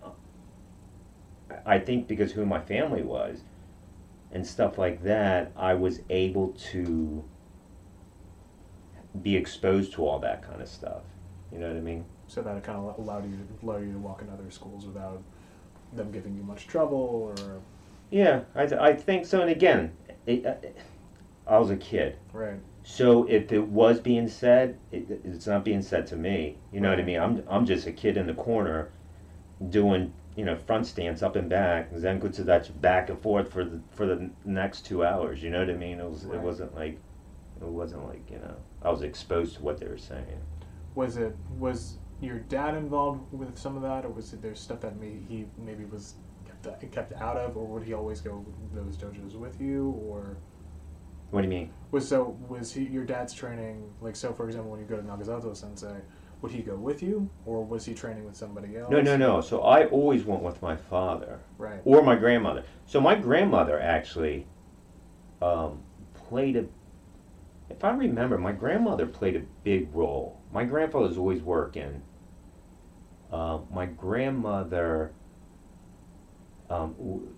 [1.66, 3.42] I think because who my family was
[4.32, 7.24] and stuff like that, I was able to
[9.22, 11.02] be exposed to all that kind of stuff.
[11.52, 12.06] You know what I mean?
[12.28, 14.86] So that it kind of allowed you to allow you to walk in other schools
[14.86, 15.22] without
[15.94, 17.62] them giving you much trouble or
[18.12, 19.42] Yeah, I, th- I think so.
[19.42, 19.94] And again,
[20.28, 20.56] it, uh,
[21.48, 22.18] I was a kid.
[22.32, 22.60] right.
[22.84, 26.58] So if it was being said, it, it's not being said to me.
[26.72, 27.20] You know what I mean?
[27.20, 28.90] I'm I'm just a kid in the corner,
[29.70, 33.82] doing you know front stance up and back, zenkutsu dachi back and forth for the
[33.92, 35.44] for the next two hours.
[35.44, 36.00] You know what I mean?
[36.00, 36.38] It was Right.
[36.38, 36.98] it wasn't like
[37.62, 40.40] it wasn't like you know I was exposed to what they were saying.
[40.96, 44.80] Was it was your dad involved with some of that, or was it there stuff
[44.80, 48.96] that may, he maybe was kept kept out of, or would he always go those
[48.96, 50.38] dojos with you, or
[51.32, 51.70] What do you mean?
[51.92, 55.04] was so was he your dad's training like so for example when you go to
[55.04, 56.00] Nakazato Sensei,
[56.42, 58.90] would he go with you, or was he training with somebody else?
[58.92, 59.42] No, no, no.
[59.42, 61.40] So I always went with my father.
[61.58, 61.82] Right.
[61.84, 62.64] or my grandmother.
[62.86, 64.48] So my grandmother actually
[65.42, 66.66] um, played a.
[67.70, 70.40] If I remember, my grandmother played a big role.
[70.52, 72.02] My grandfather was always working.
[73.32, 75.12] Uh, my grandmother
[76.70, 77.36] um, w-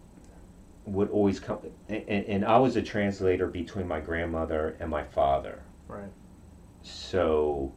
[0.86, 1.60] would always come,
[1.90, 5.64] and, and I was a translator between my grandmother and my father.
[5.88, 6.12] Right.
[6.82, 7.74] So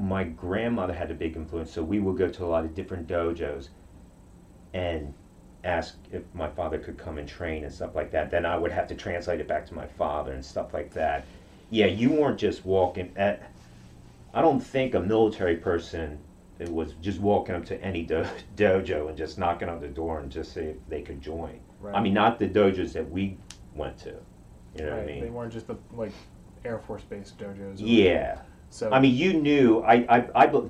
[0.00, 1.70] my grandmother had a big influence.
[1.72, 3.68] So we would go to a lot of different dojos
[4.72, 5.12] and
[5.62, 8.30] ask if my father could come and train and stuff like that.
[8.30, 11.24] Then I would have to translate it back to my father and stuff like that.
[11.70, 13.52] Yeah, you weren't just walking at.
[14.32, 16.18] I don't think a military person
[16.60, 20.20] it was just walking up to any do- dojo and just knocking on the door
[20.20, 21.58] and just see if they could join.
[21.80, 21.94] Right.
[21.94, 23.38] I mean, not the dojos that we
[23.74, 24.14] went to.
[24.76, 24.96] You know right.
[24.98, 25.20] what I mean?
[25.22, 26.12] They weren't just the like
[26.64, 27.76] Air Force based dojos.
[27.78, 28.42] Yeah.
[28.70, 29.80] So I mean, you knew.
[29.80, 30.62] I, I, I,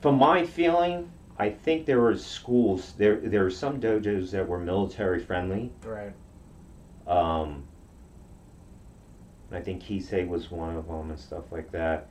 [0.00, 2.92] from my feeling, I think there were schools.
[2.96, 5.72] There, there were some dojos that were military friendly.
[5.82, 6.12] right.
[7.06, 7.64] Um,
[9.50, 12.08] I think Kisei was one of them and stuff like that.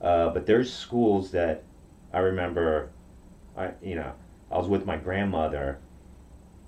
[0.00, 1.64] Uh, but there's schools that
[2.12, 2.90] I remember.
[3.56, 4.12] I, you know,
[4.52, 5.80] I was with my grandmother,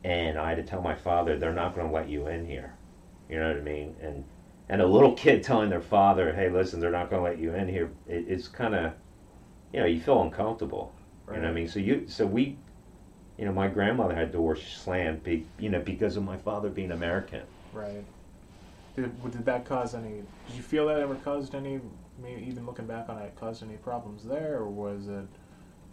[0.02, 2.74] and I had to tell my father they're not going to let you in here.
[3.28, 3.94] You know what I mean?
[4.00, 4.24] And
[4.68, 7.54] and a little kid telling their father, "Hey, listen, they're not going to let you
[7.54, 8.92] in here." It, it's kind of,
[9.72, 10.92] you know, you feel uncomfortable.
[11.28, 11.68] You know what I mean?
[11.68, 12.56] So you, so we,
[13.36, 16.92] you know, my grandmother had doors slammed, be, you know, because of my father being
[16.92, 17.42] American.
[17.74, 18.02] Right.
[18.96, 20.22] Did, did that cause any?
[20.46, 21.80] Did you feel that ever caused any?
[22.20, 25.26] Maybe even looking back on it, caused any problems there, or was it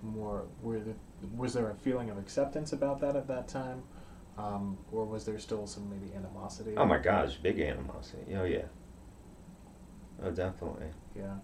[0.02, 0.46] more?
[0.64, 0.94] Were the,
[1.36, 3.84] was there a feeling of acceptance about that at that time,
[4.38, 6.74] um, or was there still some maybe animosity?
[6.78, 8.36] Oh my gosh, big animosity.
[8.36, 8.66] Oh yeah.
[10.24, 10.88] Oh, definitely.
[11.16, 11.36] Yeah,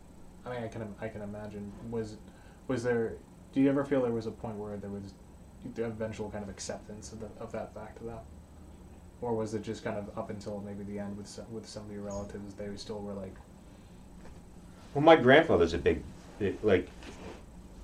[0.46, 1.72] I mean, I can I can imagine.
[1.90, 2.18] Was
[2.68, 3.14] was there?
[3.54, 5.14] Do you ever feel there was a point where there was
[5.76, 8.24] the eventual kind of acceptance of, the, of that fact of that,
[9.22, 11.86] or was it just kind of up until maybe the end with some, with some
[11.86, 12.54] of your relatives?
[12.56, 13.36] They still were like,
[14.94, 16.02] Well, my grandfather's a big,
[16.40, 16.90] big like,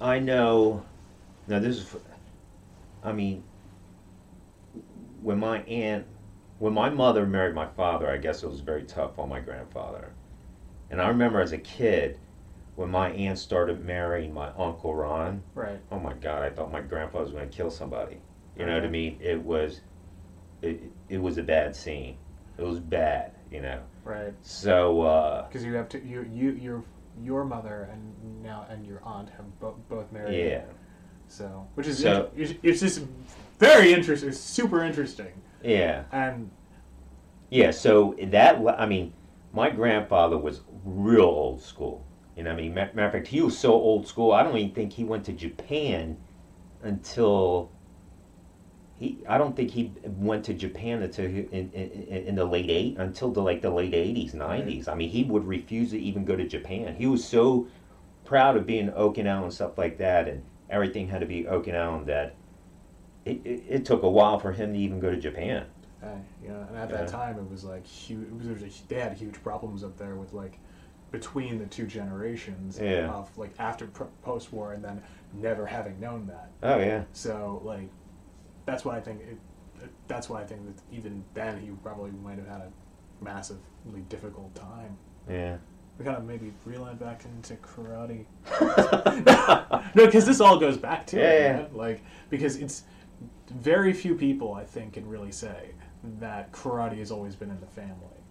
[0.01, 0.83] I know.
[1.47, 1.95] Now this is,
[3.03, 3.43] I mean,
[5.27, 6.05] when my aunt,
[6.59, 10.13] when my mother married my father, I guess it was very tough on my grandfather.
[10.89, 12.17] And I remember as a kid,
[12.77, 15.43] when my aunt started marrying my uncle Ron.
[15.53, 16.43] right, Oh my God!
[16.43, 18.21] I thought my grandfather was going to kill somebody.
[18.57, 19.17] You know what I mean?
[19.19, 19.81] It was,
[20.61, 22.15] it, it was a bad scene.
[22.57, 23.81] It was bad, you know.
[24.05, 24.33] Right.
[24.43, 26.83] So uh, Because you have to you you your
[27.21, 30.39] your mother and now and your aunt have bo- both married.
[30.39, 30.61] yeah,
[31.27, 33.01] So which is So- it's, it's just
[33.59, 36.51] very interesting, super interesting, yeah, and
[37.49, 37.71] yeah.
[37.71, 39.13] So that I mean,
[39.53, 42.05] my grandfather was real old school.
[42.35, 44.31] You know, I mean, matter of fact, he was so old school.
[44.31, 46.17] I don't even think he went to Japan
[46.83, 47.71] until
[48.95, 49.23] he.
[49.27, 51.89] I don't think he went to Japan until he, in, in
[52.27, 54.87] in the late eight until the like the late eighties, nineties.
[54.87, 56.95] I mean, he would refuse to even go to Japan.
[56.95, 57.67] He was so
[58.23, 62.35] proud of being Okinawan and stuff like that, and everything had to be Okinawan that.
[63.27, 65.65] It, it, it took a while for him to even go to Japan.
[66.01, 66.07] uh,
[66.41, 66.97] you know, and at Yeah.
[66.97, 68.27] that time it was like huge.
[68.27, 70.59] It was, there was a, they had huge problems up there with like
[71.11, 73.09] between the two generations Yeah.
[73.11, 73.87] of like after
[74.23, 75.01] post war and then
[75.33, 76.49] never having known that.
[76.63, 77.89] Oh yeah, So like
[78.65, 79.37] that's why I think it.
[80.07, 82.71] That's why I think that even then he probably might have had a
[83.23, 84.97] massively difficult time.
[85.29, 85.57] yeah.
[85.99, 88.25] We gotta maybe reel back into karate.
[89.95, 91.53] no, because this all goes back to Yeah, it, yeah.
[91.57, 91.67] man.
[91.73, 92.83] Like because it's
[93.49, 95.71] very few people I think can really say
[96.19, 98.21] that karate has always been in the family,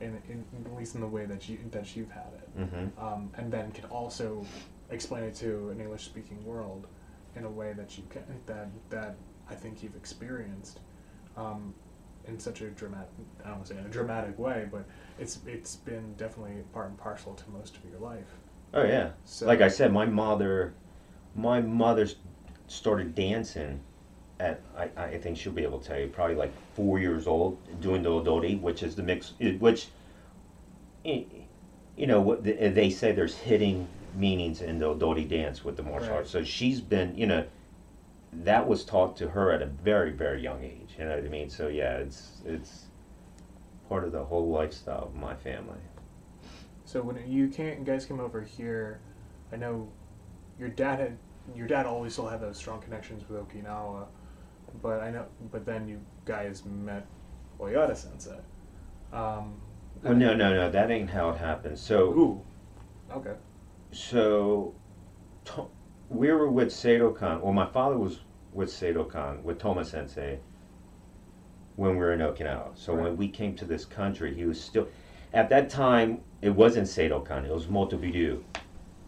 [0.00, 3.04] in, in at least in the way that you that you've had it, Mm-hmm.
[3.04, 4.44] um, and then can also
[4.90, 6.86] explain it to an English speaking world
[7.36, 9.16] in a way that you can that that
[9.50, 10.80] I think you've experienced.
[11.36, 11.74] Um,
[12.26, 13.08] in such a dramatic,
[13.42, 14.84] I don't want to say in a dramatic way, but
[15.18, 18.34] it's it's been definitely part and parcel to most of your life.
[18.74, 19.10] Oh yeah.
[19.24, 20.74] So, like I said, my mother,
[21.34, 22.06] my mother
[22.66, 23.80] started dancing
[24.40, 27.58] at I, I think she'll be able to tell you probably like four years old
[27.80, 29.88] doing the odori, which is the mix, which,
[31.04, 36.08] you know, what they say there's hidden meanings in the odori dance with the martial
[36.10, 36.16] Right.
[36.18, 36.30] arts.
[36.30, 37.44] So she's been, you know,
[38.32, 40.94] that was taught to her at a very very young age.
[40.98, 41.50] You know what I mean?
[41.50, 42.84] So yeah, it's it's
[43.88, 45.80] part of the whole lifestyle of my family.
[46.84, 49.00] So when you came, guys came over here,
[49.52, 49.88] I know
[50.58, 51.18] your dad had
[51.54, 54.06] your dad always still had those strong connections with Okinawa,
[54.82, 57.06] but I know, but then you guys met
[57.60, 58.38] Oyata Sensei.
[59.12, 59.60] Um,
[60.02, 61.78] Well, no, no, no, that ain't how it happened.
[61.78, 62.08] So.
[62.10, 62.42] Ooh,
[63.12, 63.34] okay.
[63.90, 64.74] So,
[65.46, 65.66] to,
[66.08, 67.40] we were with Seidokan.
[67.40, 68.20] Well, my father was
[68.52, 70.38] with Sato with Toma Sensei,
[71.76, 72.70] when we were in Okinawa.
[72.74, 73.04] So Right.
[73.04, 74.88] when we came to this country, he was still.
[75.32, 78.42] At that time, it wasn't Sato it was Motobu-ryu.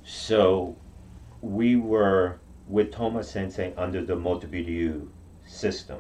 [0.03, 0.77] So,
[1.41, 5.11] we were with Toma Sensei under the Motobu-ryu
[5.51, 5.99] system.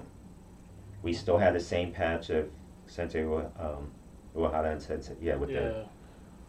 [1.02, 2.48] We still had the same patch of
[2.86, 3.90] Sensei um,
[4.36, 5.14] Uehara and Sensei.
[5.20, 5.86] Yeah, with the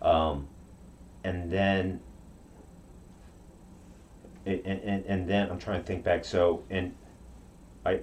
[0.02, 0.48] um,
[1.24, 2.02] and then
[4.46, 6.26] and, and, and then I'm trying to think back.
[6.26, 6.96] So, and
[7.86, 8.02] I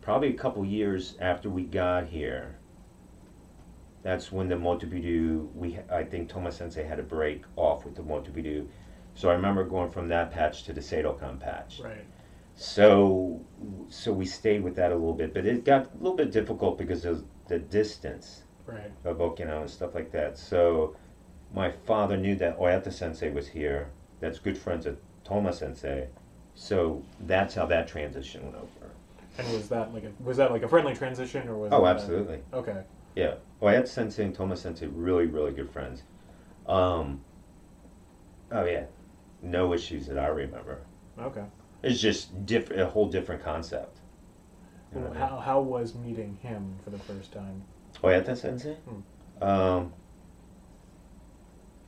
[0.00, 2.56] probably a couple years after we got here,
[4.02, 8.02] that's when the Motobu-ryu, we I think Toma Sensei had a break off with the
[8.02, 8.68] Motobu-ryu.
[9.14, 11.80] So I remember going from that patch to the Seidokan patch.
[11.82, 12.04] Right.
[12.60, 13.40] So,
[13.88, 16.76] so we stayed with that a little bit, but it got a little bit difficult
[16.76, 18.90] because of the distance Right.
[19.04, 20.36] of Okinawa and stuff like that.
[20.36, 20.96] So
[21.54, 23.90] my father knew that Oyata Sensei was here.
[24.18, 26.08] That's good friends with Toma Sensei.
[26.56, 28.90] So that's how that transition went over.
[29.38, 31.72] And was that like a was that like a friendly transition or was?
[31.72, 32.38] Oh, it a- absolutely.
[32.52, 32.82] okay.
[33.14, 33.34] Yeah.
[33.62, 36.02] Oyata Sensei and Toma Sensei really, really good friends.
[36.66, 37.20] Um,
[38.50, 38.86] oh yeah,
[39.42, 40.80] no issues that I remember.
[41.20, 41.44] Okay.
[41.82, 43.98] It's just different, a whole different concept.
[44.92, 45.28] You know what I mean?
[45.28, 47.62] How how was meeting him for the first time?
[48.02, 48.76] Oh Oyata Sensei?
[49.40, 49.92] Um,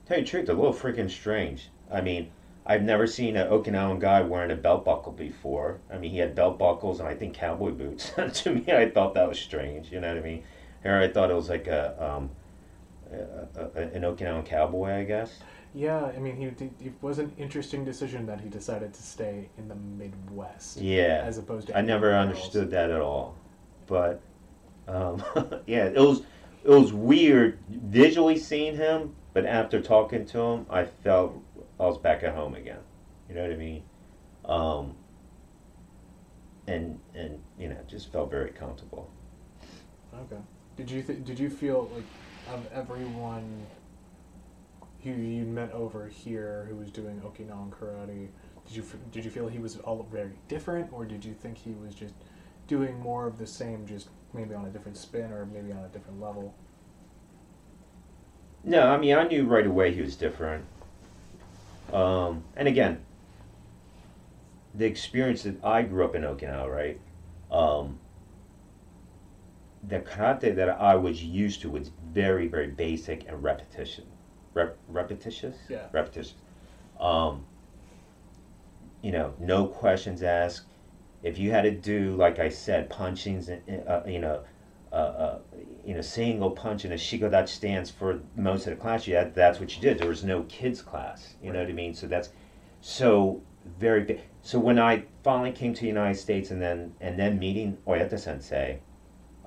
[0.06, 1.68] tell you the truth, a little freaking strange.
[1.90, 2.30] I mean,
[2.66, 5.80] I've never seen an Okinawan guy wearing a belt buckle before.
[5.92, 8.12] I mean, he had belt buckles and I think cowboy boots.
[8.42, 9.90] to me, I thought that was strange.
[9.90, 10.44] You know what I mean?
[10.82, 12.30] Here, I thought it was like a, um,
[13.12, 15.38] a, a, an Okinawan cowboy, I guess.
[15.72, 19.48] Yeah, I mean, he did- it was an interesting decision that he decided to stay
[19.56, 21.22] in the Midwest Yeah.
[21.24, 21.78] as opposed to.
[21.78, 22.28] I never else.
[22.28, 23.36] understood that at all.
[23.86, 24.20] But
[24.88, 25.22] um,
[25.66, 26.22] yeah, it was
[26.64, 31.40] it was weird visually seeing him, but after talking to him, I felt
[31.78, 32.80] I was back at home again.
[33.28, 33.82] You know what I mean?
[34.44, 34.94] Um,
[36.66, 39.08] and and you know, just felt very comfortable.
[40.14, 40.40] Okay.
[40.76, 42.04] Did you th- did you feel like
[42.54, 43.64] of everyone
[45.02, 48.28] who you met over here who was doing Okinawan karate,
[48.66, 51.72] did you did you feel he was all very different, or did you think he
[51.72, 52.14] was just
[52.66, 55.88] doing more of the same, just maybe on a different spin or maybe on a
[55.88, 56.54] different level?
[58.62, 60.64] No, I mean I knew right away he was different.
[61.92, 63.00] Um, and again,
[64.74, 67.00] the experience that I grew up in Okinawa, right?
[67.50, 67.98] Um,
[69.82, 74.04] the karate that I was used to was very, very basic and repetition.
[74.54, 75.56] Rep- repetitious?
[75.68, 75.86] Yeah.
[75.92, 76.34] Repetitious.
[76.98, 77.44] Um,
[79.02, 80.66] you know, no questions asked.
[81.22, 84.42] If you had to do, like I said, punchings, and, uh, you know,
[84.92, 85.38] uh, uh,
[85.84, 89.14] you know, single punch in a shiko dachi stance for most of the class, you
[89.14, 89.98] had, that's what you did.
[89.98, 91.34] There was no kids class.
[91.42, 91.94] You know what I mean?
[91.94, 92.30] So that's
[92.80, 93.42] so
[93.78, 94.20] very big.
[94.42, 98.18] So when I finally came to the United States and then and then meeting Oyata
[98.18, 98.80] Sensei,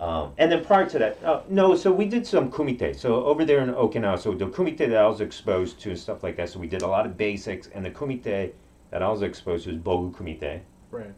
[0.04, 2.96] um, and then prior to that, uh, no, so we did some kumite.
[2.96, 6.24] So over there in Okinawa, so the kumite that I was exposed to and stuff
[6.24, 6.50] like that.
[6.50, 8.52] So we did a lot of basics, and the kumite
[8.92, 10.62] that I was exposed to was bogu kumite.
[10.92, 11.14] Right.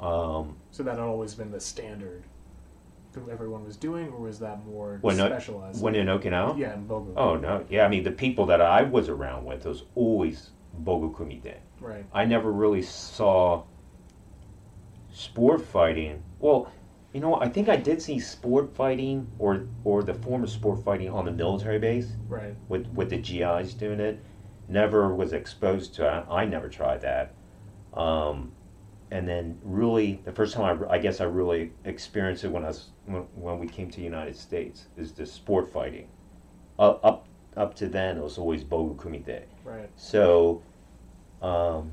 [0.00, 2.24] Um, So that had always been the standard
[3.12, 5.80] that everyone was doing, or was that more When no- specialized?
[5.82, 7.12] when in Okinawa, yeah, in Bogu.
[7.16, 10.50] oh no, yeah, I mean the people that I was around with was always
[10.84, 11.54] bogu kumite.
[11.80, 12.04] Right.
[12.12, 13.62] I never really saw
[15.12, 16.22] sport fighting.
[16.40, 16.70] Well,
[17.16, 20.84] you know, I think I did see sport fighting or or the form of sport
[20.84, 22.54] fighting on the military base Right.
[22.68, 24.22] with with the GIs doing it.
[24.68, 26.26] Never was exposed to it.
[26.30, 27.32] I never tried that.
[27.94, 28.52] Um,
[29.10, 32.68] and then really, the first time I, I guess I really experienced it when I
[32.68, 36.08] was when, when we came to the United States is the sport fighting.
[36.78, 39.44] Uh, up up to then, it was always bogu kumite.
[39.64, 39.88] Right.
[39.96, 40.62] So,
[41.40, 41.92] um,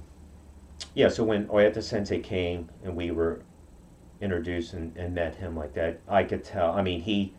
[0.96, 3.42] yeah, so when Oyata Sensei came and we were
[4.24, 6.72] introduced and, and met him like that, I could tell.
[6.72, 7.34] I mean, he,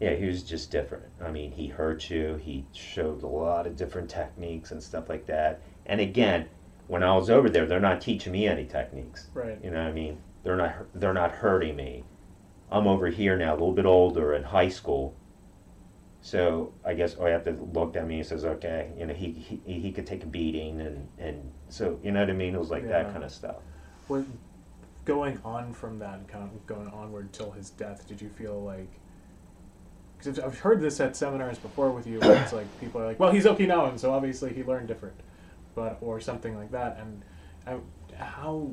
[0.00, 1.04] yeah, he was just different.
[1.20, 2.36] I mean, he hurt you.
[2.36, 5.60] He showed a lot of different techniques and stuff like that.
[5.86, 6.48] And again,
[6.86, 9.28] when I was over there, they're not teaching me any techniques.
[9.34, 9.58] Right.
[9.62, 10.18] You know what I mean?
[10.44, 12.04] They're not they're not hurting me.
[12.70, 15.16] I'm over here now, a little bit older in high school.
[16.20, 19.14] So I guess oh, I have to look at me and says, "Okay, you know,
[19.14, 22.54] he he, he could take a beating, and and so you know what I mean.
[22.54, 23.02] It was like Yeah.
[23.02, 23.56] that kind of stuff.
[24.08, 24.24] What,
[25.06, 28.62] going on from that, and kind of going onward till his death, did you feel
[28.62, 28.90] like?
[30.18, 33.18] Because I've heard this at seminars before with you, where it's like people are like,
[33.18, 35.18] "Well, he's Okinawan, so obviously he learned different,"
[35.74, 36.98] but or something like that.
[36.98, 37.24] And
[37.66, 37.78] I,
[38.22, 38.72] how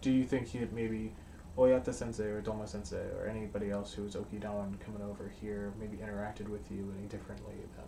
[0.00, 1.12] do you think he maybe
[1.56, 5.96] Oyata Sensei or Doma Sensei or anybody else who was Okinawan coming over here maybe
[5.98, 7.84] interacted with you any differently than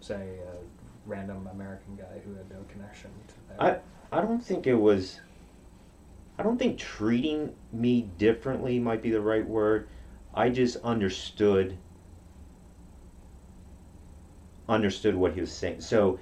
[0.00, 0.56] say a
[1.06, 3.60] random American guy who had no connection to that?
[4.10, 5.20] I don't think it was.
[6.38, 9.88] I don't think treating me differently might be the right word.
[10.34, 11.76] I just understood
[14.68, 15.80] understood what he was saying.
[15.80, 16.18] So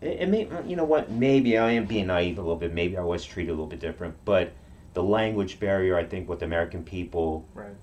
[0.00, 1.10] it, it may, you know what?
[1.10, 2.72] Maybe I am being naive a little bit.
[2.72, 4.52] Maybe I was treated a little bit different, but
[4.94, 7.74] the language barrier, I think, with American people, right.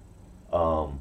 [0.54, 1.00] um,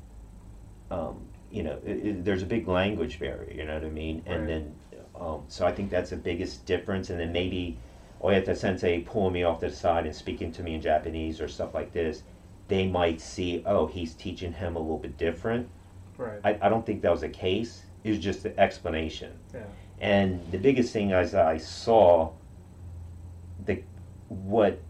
[0.91, 3.53] um, you know, it, it, there's a big language barrier.
[3.53, 4.23] You know what I mean?
[4.27, 4.75] And then,
[5.19, 7.11] um, so I think that's the biggest difference.
[7.11, 7.79] And then maybe
[8.23, 11.49] Oyata Sensei pulling me off to the side and speaking to me in Japanese or
[11.49, 12.23] stuff like this,
[12.69, 15.69] they might see, oh, he's teaching him a little bit different.
[16.17, 16.41] Right.
[16.45, 17.83] I, I don't think that was the case.
[18.05, 19.33] It was just the explanation.
[19.55, 19.63] yeah.
[20.01, 22.33] And the biggest thing is I saw
[23.67, 23.83] the
[24.29, 24.81] what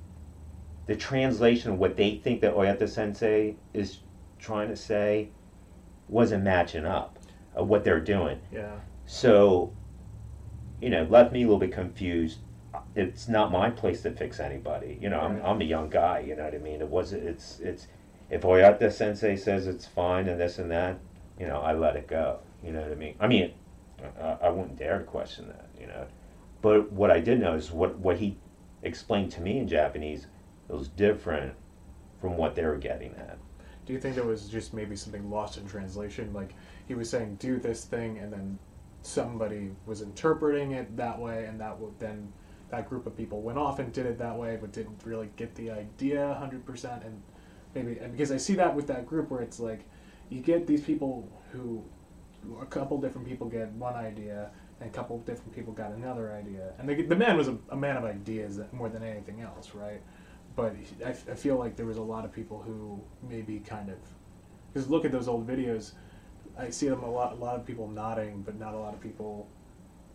[0.86, 3.98] the translation of what they think that Oyata Sensei is
[4.38, 5.30] trying to say
[6.08, 7.18] wasn't matching up
[7.54, 8.38] of what they're doing.
[8.52, 8.74] Yeah.
[9.06, 9.72] So,
[10.80, 12.38] you know, left me a little bit confused.
[12.94, 14.98] It's not my place to fix anybody.
[15.00, 16.20] You know, I'm, I'm a young guy.
[16.20, 16.80] You know what I mean?
[16.80, 17.24] It wasn't.
[17.24, 17.86] It's it's
[18.30, 20.98] if Oyata Sensei says it's fine and this and that,
[21.38, 22.40] you know, I let it go.
[22.62, 23.14] You know what I mean?
[23.20, 23.52] I mean,
[24.20, 25.68] I, I wouldn't dare to question that.
[25.80, 26.06] You know,
[26.62, 28.38] but what I did know is what what he
[28.82, 30.26] explained to me in Japanese
[30.68, 31.54] was different
[32.20, 33.38] from what they were getting at.
[33.86, 36.32] Do you think there was just maybe something lost in translation?
[36.32, 36.54] Like
[36.86, 38.58] he was saying, do this thing, and then
[39.02, 42.32] somebody was interpreting it that way, and that would then
[42.70, 45.54] that group of people went off and did it that way, but didn't really get
[45.54, 47.04] the idea hundred percent.
[47.04, 47.22] And
[47.74, 49.84] maybe and because I see that with that group where it's like
[50.28, 51.84] you get these people who
[52.60, 54.50] a couple different people get one idea.
[54.80, 57.76] And a couple different people got another idea, and the, the man was a, a
[57.76, 60.00] man of ideas more than anything else, right?
[60.56, 63.96] but I, I feel like there was a lot of people who maybe kind of
[64.72, 65.92] because look at those old videos
[66.58, 69.00] i see them a lot a lot of people nodding but not a lot of
[69.00, 69.48] people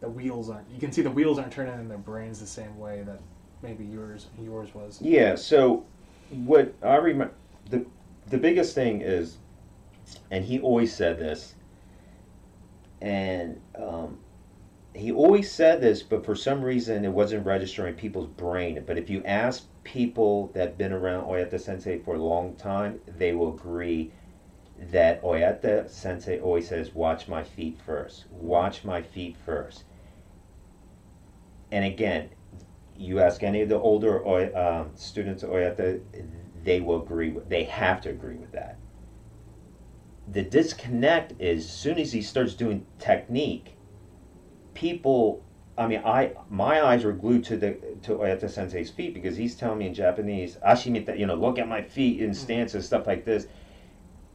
[0.06, 2.78] the wheels aren't you can see the wheels aren't turning in their brains the same
[2.78, 3.20] way that
[3.64, 5.36] maybe yours yours was Yeah.
[5.36, 5.84] So
[6.30, 7.34] what I remember
[7.72, 7.86] the
[8.30, 9.38] the biggest thing is,
[10.30, 11.56] and he always said this,
[13.02, 14.20] and um,
[14.94, 18.84] he always said this, but for some reason it wasn't registering in people's brain.
[18.86, 23.34] But if you ask people that've been around Oyata Sensei for a long time, they
[23.34, 24.12] will agree
[24.92, 28.26] that Oyata Sensei always says, "Watch my feet first.
[28.32, 29.84] Watch my feet first.
[31.72, 32.30] And again,
[32.98, 36.02] you ask any of the older Oy- um, students at Oyata,
[36.64, 37.50] they will agree with.
[37.50, 38.78] They have to agree with that.
[40.32, 43.78] The disconnect is as soon as he starts doing technique,
[44.74, 45.44] people.
[45.78, 49.56] I mean, I my eyes were glued to the to Oyata Sensei's feet because he's
[49.56, 53.26] telling me in Japanese, "Ashimita," you know, look at my feet in stances, stuff like
[53.26, 53.48] this,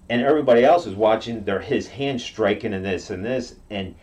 [0.08, 3.94] and everybody else is watching their his hand striking and this and this, and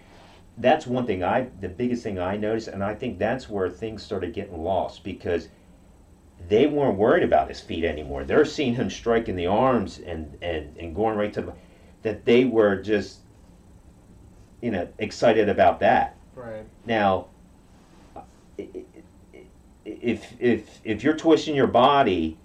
[0.57, 4.03] that's one thing I the biggest thing I noticed, and I think that's where things
[4.03, 5.49] started getting lost because
[6.49, 8.23] they weren't worried about his feet anymore.
[8.23, 11.53] They're seeing him striking the arms and and and going right to the
[12.01, 13.19] that they were just
[14.61, 16.17] you know excited about that.
[16.35, 16.65] Right.
[16.85, 17.27] Now,
[19.85, 22.37] if if if you're twisting your body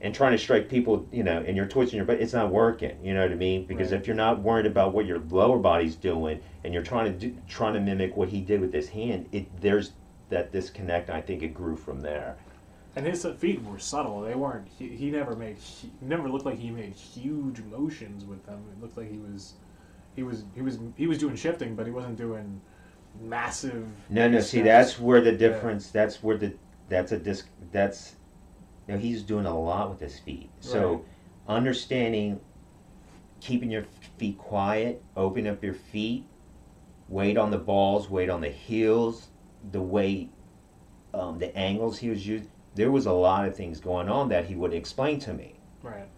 [0.00, 2.96] and trying to strike people, you know, and you're twisting your butt, it's not working.
[3.02, 3.64] You know what I mean?
[3.64, 4.00] Because Right.
[4.00, 7.36] if you're not worried about what your lower body's doing and you're trying to do,
[7.48, 9.92] trying to mimic what he did with his hand, it there's
[10.28, 11.08] that disconnect.
[11.10, 12.36] I think it grew from there.
[12.94, 14.22] And his feet were subtle.
[14.22, 14.68] They weren't.
[14.78, 15.58] He, he never made.
[15.58, 18.64] He never looked like he made huge motions with them.
[18.72, 19.54] It looked like he was,
[20.14, 22.60] he was, he was, he was doing shifting, but he wasn't doing
[23.20, 23.86] massive.
[24.08, 24.38] No, no.
[24.38, 25.90] big See, that's where the difference.
[25.90, 26.54] That's where the
[26.88, 27.48] that's a disc.
[27.70, 28.16] That's
[28.86, 30.50] you know, he's doing a lot with his feet.
[30.60, 31.04] So Right.
[31.48, 32.40] understanding,
[33.40, 33.84] keeping your
[34.18, 36.24] feet quiet, open up your feet,
[37.08, 39.28] weight on the balls, weight on the heels,
[39.70, 40.30] the weight,
[41.14, 42.50] um, the angles he was using.
[42.74, 45.54] There was a lot of things going on that he would explain to me.
[45.82, 46.08] right.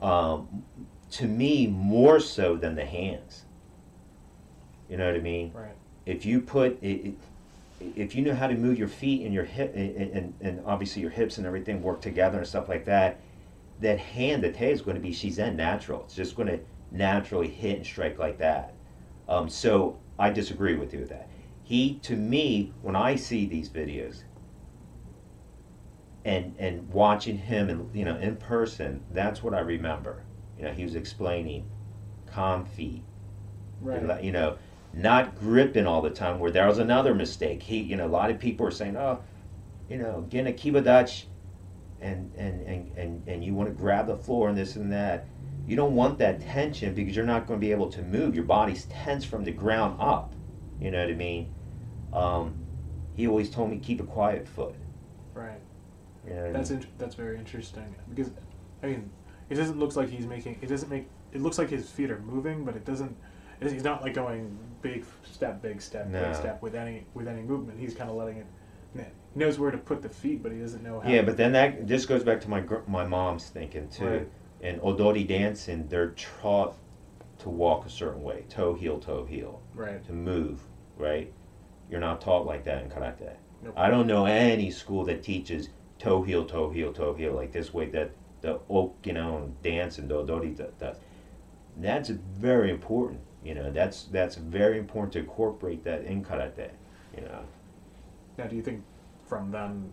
[0.00, 0.64] Um,
[1.10, 3.44] to me, more so than the hands.
[4.88, 5.52] You know what I mean?
[5.52, 5.74] Right.
[6.06, 7.14] if you put it,
[7.80, 11.02] if you know how to move your feet and your hip and, and, and obviously
[11.02, 13.20] your hips and everything work together and stuff like that
[13.80, 16.02] that hand the tay is going to be shizen natural.
[16.04, 16.60] It's just going to
[16.90, 18.74] naturally hit and strike like that.
[19.28, 21.30] Um, so i disagree with you with that.
[21.62, 24.24] He to me when i see these videos
[26.24, 30.24] and and watching him and you know in person that's what i remember.
[30.58, 31.66] You know he was explaining
[32.26, 33.04] calm feet
[33.80, 34.22] Right.
[34.22, 34.58] you know,
[34.92, 36.38] not gripping all the time.
[36.38, 37.62] Where there was another mistake.
[37.62, 39.20] He, you know, a lot of people are saying, "Oh,
[39.88, 41.24] you know, getting a kiba dachi,
[42.00, 45.26] and and and and and you want to grab the floor and this and that."
[45.66, 48.34] You don't want that tension because you're not going to be able to move.
[48.34, 50.34] Your body's tense from the ground up.
[50.80, 51.54] You know what I mean?
[52.12, 52.54] Um,
[53.14, 54.74] he always told me keep a quiet foot.
[55.32, 55.60] Right.
[56.26, 56.80] You know what I That's mean?
[56.80, 58.30] int- that's very interesting because,
[58.82, 59.10] I mean,
[59.48, 60.58] it doesn't look like he's making.
[60.60, 61.06] It doesn't make.
[61.32, 63.14] It looks like his feet are moving, but it doesn't.
[63.62, 66.22] He's not like going big step, big step, No.
[66.24, 67.78] big step with any with any movement.
[67.78, 68.46] He's kind of letting it.
[69.32, 71.08] He knows where to put the feet, but he doesn't know how.
[71.08, 74.06] Yeah, but then that this goes back to my gr- my mom's thinking too.
[74.06, 74.28] Right.
[74.60, 76.10] In odori dancing, they're
[76.42, 76.76] taught
[77.38, 80.04] to walk a certain way, toe heel, toe heel, right.
[80.04, 80.60] to move,
[80.98, 81.32] right?
[81.88, 83.32] You're not taught like that in karate.
[83.62, 83.74] Nope.
[83.76, 85.68] I don't know any school that teaches
[85.98, 88.10] toe heel, toe heel, toe heel like this way that
[88.42, 90.96] the Okinawan dance and the odori do- does.
[91.76, 93.20] That's very important.
[93.44, 96.70] You know, that's that's very important to incorporate that in karate.
[97.16, 97.40] You know.
[98.36, 98.82] Now, do you think
[99.26, 99.90] from then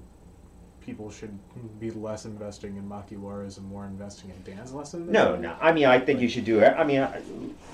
[0.82, 1.38] people should
[1.80, 5.10] be less investing in makiwaras and more investing in dance lessons?
[5.10, 5.56] No, no.
[5.62, 6.74] I mean, I think you should do it.
[6.78, 7.22] I mean, I,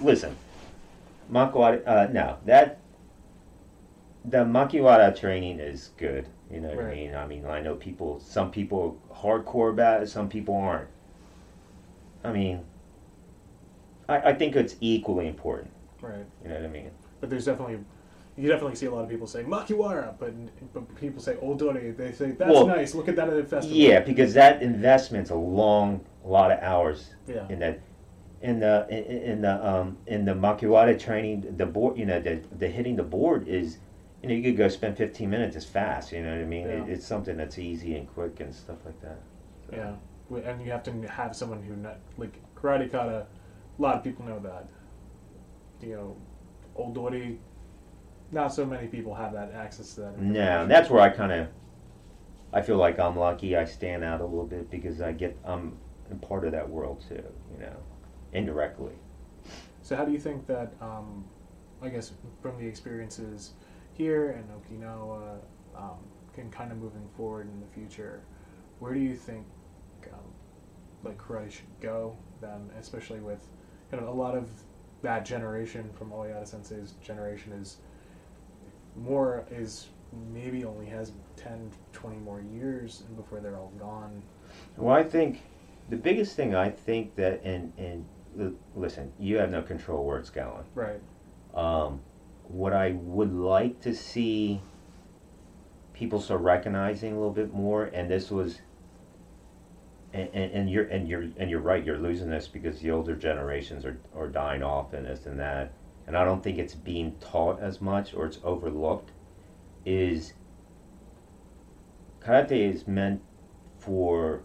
[0.02, 0.36] listen,
[1.32, 1.82] Makiwara.
[1.88, 2.80] Uh, no, that
[4.26, 6.28] the Makiwara training is good.
[6.52, 7.16] You know what I mean?
[7.16, 8.20] I mean, I know people.
[8.20, 10.08] Some people are hardcore about it.
[10.08, 10.90] Some people aren't.
[12.24, 12.64] I mean,
[14.10, 15.72] I, I think it's equally important.
[16.02, 16.26] Right.
[16.44, 16.92] You know what I mean?
[17.22, 17.80] But there's definitely,
[18.38, 20.34] you definitely see a lot of people say makiwara, but
[20.74, 21.92] but people say odori.
[21.92, 22.94] They say that's Well, nice.
[22.94, 23.78] Look at that at a festival.
[23.78, 27.48] Yeah, because that investment's a long, a lot of hours Yeah.
[27.50, 27.80] in that
[28.42, 32.42] in the in, in the um in the makiwara training the board you know the
[32.60, 33.78] the hitting the board is
[34.22, 36.68] you know you could go spend 15 minutes it's fast you know what i mean
[36.68, 39.20] it, it's something that's easy and quick and stuff like that
[39.70, 40.42] So- Yeah.
[40.50, 43.28] And you have to have someone who not like karate kata.
[43.78, 44.68] A lot of people know that.
[45.82, 46.16] You know,
[46.78, 47.40] odori.
[48.32, 50.14] Not so many people have that access to that.
[50.34, 51.48] Yeah, that's where i kind of
[52.52, 55.78] i feel like i'm lucky i stand out a little bit because i get i'm
[56.12, 57.76] a part of that world too you know
[58.32, 58.94] indirectly
[59.82, 61.26] So how do you think that, um,
[61.82, 63.52] I guess, from the experiences
[63.94, 65.40] here and Okinawa,
[65.76, 65.98] um,
[66.34, 68.22] can kind of moving forward in the future,
[68.80, 69.46] where do you think,
[70.12, 70.20] um,
[71.04, 73.48] like karate should go then, especially with
[73.94, 74.50] kind of a lot of
[75.04, 77.78] that generation from Oyata Sensei's generation is
[78.96, 79.90] more is
[80.32, 84.24] maybe only has 10, 20 more years and before they're all gone.
[84.78, 85.42] Well, I think
[85.92, 88.06] the biggest thing I think that, and and
[88.76, 90.64] listen, you have no control where it's going.
[90.74, 91.00] Right.
[91.54, 92.02] Um,
[92.48, 94.60] what I would like to see
[95.94, 98.60] people start recognizing a little bit more, and this was
[100.14, 101.84] and, and, you're and you're and you're right.
[101.84, 105.74] You're losing this because the older generations are, are dying off and this and that.
[106.06, 109.12] And I don't think it's being taught as much or it's overlooked.
[109.86, 110.34] Is
[112.22, 113.22] karate is meant
[113.80, 114.44] for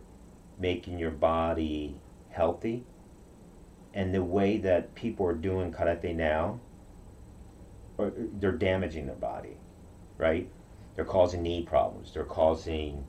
[0.59, 1.97] making your body
[2.31, 2.85] healthy,
[3.95, 6.61] and the way that people are doing karate now,
[7.99, 9.57] or they're damaging their body,
[10.16, 10.49] right?
[10.97, 12.12] They're causing knee problems.
[12.12, 13.07] They're causing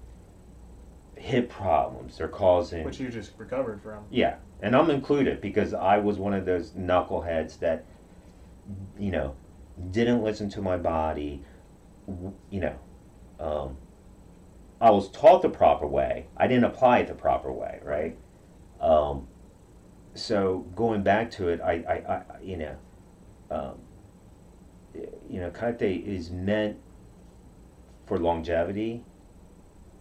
[1.20, 2.18] hip problems.
[2.18, 4.06] They're causing Which you just recovered from.
[4.10, 7.86] yeah, and I'm included because I was one of those knuckleheads that,
[8.98, 9.36] you know,
[9.92, 11.44] didn't listen to my body.
[12.50, 12.80] You know,
[13.40, 13.78] um,
[14.82, 16.28] I was taught the proper way.
[16.38, 18.18] I didn't apply it the proper way, right?
[18.80, 19.28] Um,
[20.16, 22.76] so going back to it, I, I, I you know,
[23.52, 23.74] um,
[25.30, 26.78] you know, karate is meant
[28.06, 29.04] for longevity,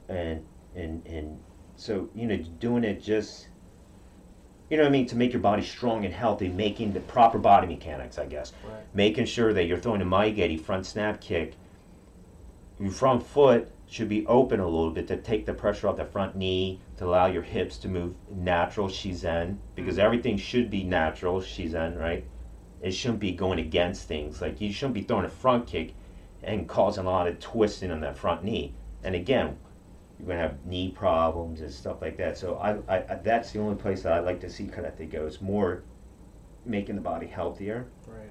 [0.09, 0.45] and
[0.75, 1.41] and and
[1.77, 3.49] so you know, doing it just
[4.69, 7.39] you know what I mean, to make your body strong and healthy, making the proper
[7.39, 8.53] body mechanics, I guess.
[8.63, 8.83] Right.
[8.93, 11.55] Making sure that you're throwing a mae geri front snap kick.
[12.79, 16.05] Your front foot should be open a little bit to take the pressure off the
[16.05, 20.03] front knee, to allow your hips to move natural shizen, because Mhm.
[20.03, 22.25] everything should be natural shizen, right?
[22.83, 24.43] It shouldn't be going against things.
[24.43, 25.95] Like you shouldn't be throwing a front kick
[26.43, 28.75] and causing a lot of twisting on that front knee.
[29.03, 29.57] And again,
[30.19, 32.37] you're gonna have knee problems and stuff like that.
[32.37, 35.27] So I, I, I that's the only place that I like to see karate go.
[35.27, 35.85] It's more
[36.65, 37.87] making the body healthier.
[38.07, 38.31] Right.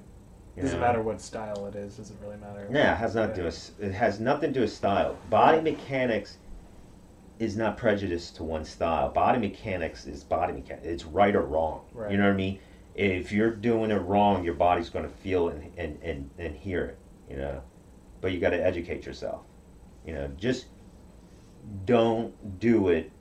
[0.56, 0.86] you Doesn't know?
[0.86, 1.98] matter what style it is.
[1.98, 2.68] Doesn't really matter.
[2.72, 5.18] Yeah, it has nothing to do with it has nothing to do with style.
[5.30, 6.38] Body mechanics
[7.40, 9.10] is not prejudiced to one style.
[9.10, 10.86] Body mechanics is body mechanics.
[10.86, 11.82] It's right or wrong.
[11.94, 12.12] Right.
[12.12, 12.60] You know what I mean?
[12.96, 16.86] If you're doing it wrong, your body's going to feel and, and, and, and hear
[16.86, 16.98] it.
[17.30, 17.62] You know,
[18.22, 19.42] but you got to educate yourself.
[20.06, 20.66] You know, just
[21.86, 23.11] don't do it.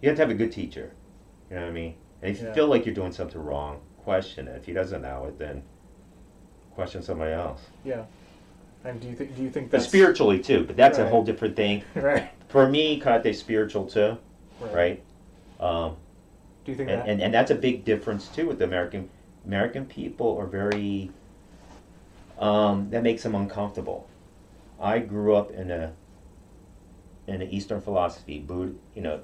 [0.00, 0.92] You have to have a good teacher.
[1.50, 1.94] You know what I mean?
[2.22, 4.56] And if you feel like you're doing something wrong, question it.
[4.56, 5.62] If he doesn't know it, then
[6.74, 7.60] question somebody else.
[7.84, 8.04] Yeah.
[8.84, 9.36] And do you think?
[9.36, 11.84] Do you think But spiritually too, but that's a whole different thing.
[11.94, 12.30] right?
[12.48, 14.18] For me, karate's spiritual too,
[14.60, 15.02] right?
[15.60, 15.96] Um,
[16.64, 17.08] Do you think and, that?
[17.08, 19.08] and and that's a big difference too with the American
[19.46, 21.10] American people are very
[22.38, 24.08] um, that makes them uncomfortable.
[24.80, 25.92] I grew up in a
[27.26, 29.20] in an Eastern philosophy, Buddha, you know,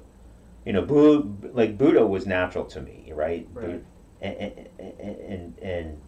[0.65, 3.47] you know, Buddha, like Buddha was natural to me, right?
[3.53, 3.65] Right.
[3.65, 3.81] Buddha-
[4.21, 6.01] and, and, and, and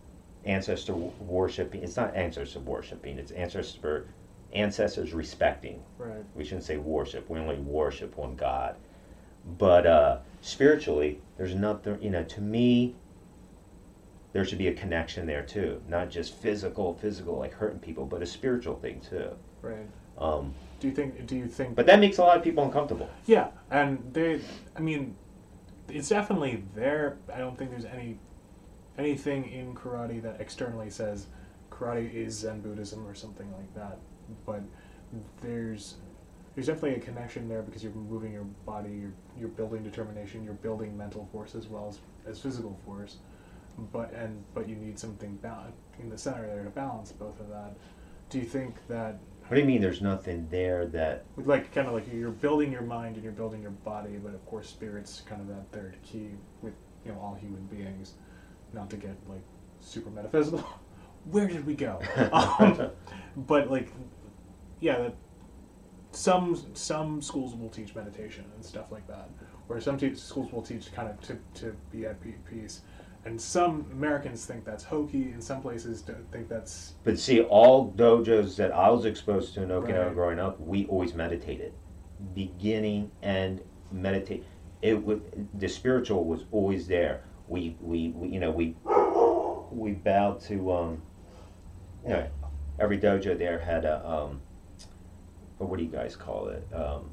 [0.46, 1.82] ancestor worshiping.
[1.84, 3.18] It's not ancestor worshiping.
[3.18, 4.08] It's ancestor
[4.54, 5.82] ancestors respecting.
[5.98, 6.26] right.
[6.36, 7.30] We shouldn't say worship.
[7.30, 8.76] We only worship one God.
[9.58, 12.02] But uh, spiritually, there's nothing.
[12.02, 12.96] You know, to me,
[14.34, 15.82] there should be a connection there too.
[15.88, 19.30] Not just physical, physical like hurting people, but a spiritual thing too.
[19.62, 19.88] Right.
[20.18, 21.28] Um, Do you think?
[21.28, 21.76] Do you think?
[21.76, 23.08] but that makes a lot of people uncomfortable.
[23.28, 24.42] Yeah, and they.
[24.76, 25.16] I mean,
[25.88, 27.20] it's definitely there.
[27.32, 28.18] I don't think there's any
[28.98, 31.28] anything in karate that externally says
[31.70, 34.00] karate is Zen Buddhism or something like that.
[34.46, 34.64] But
[35.42, 35.98] there's
[36.56, 40.56] there's definitely a connection there because you're moving your body, you're you're building determination, you're
[40.56, 43.18] building mental force as well as, as physical force.
[43.94, 47.50] But and but you need something ba- in the center there to balance both of
[47.50, 47.78] that.
[48.32, 49.20] Do you think that
[49.52, 49.82] What do you mean?
[49.82, 53.34] There's nothing there that with like kind of like you're building your mind and you're
[53.34, 56.30] building your body, but of course spirit's kind of that third key
[56.62, 56.72] with
[57.04, 58.14] you know all human beings.
[58.72, 59.44] Not to get like
[59.82, 60.62] super metaphysical.
[61.32, 62.00] Where did we go?
[62.32, 62.92] um,
[63.36, 63.92] but like,
[64.80, 65.16] yeah, that
[66.14, 69.30] some some schools will teach meditation and stuff like that,
[69.68, 72.16] where some te- schools will teach kind of to, to be at
[72.50, 72.84] peace,
[73.26, 77.92] and some Americans think that's hokey, and some places don't think that's But see, all
[77.94, 80.14] dojos that I was exposed to in Okinawa Right.
[80.14, 81.74] growing up, we always meditated,
[82.34, 83.62] beginning and
[83.92, 84.46] meditate.
[84.82, 85.20] It was
[85.54, 87.24] the spiritual was always there.
[87.48, 88.76] We we, we you know we
[89.72, 91.02] we bowed to um,
[92.04, 92.28] you know,
[92.80, 94.42] every dojo there had a um,
[95.60, 96.68] or what do you guys call it?
[96.74, 97.12] Um,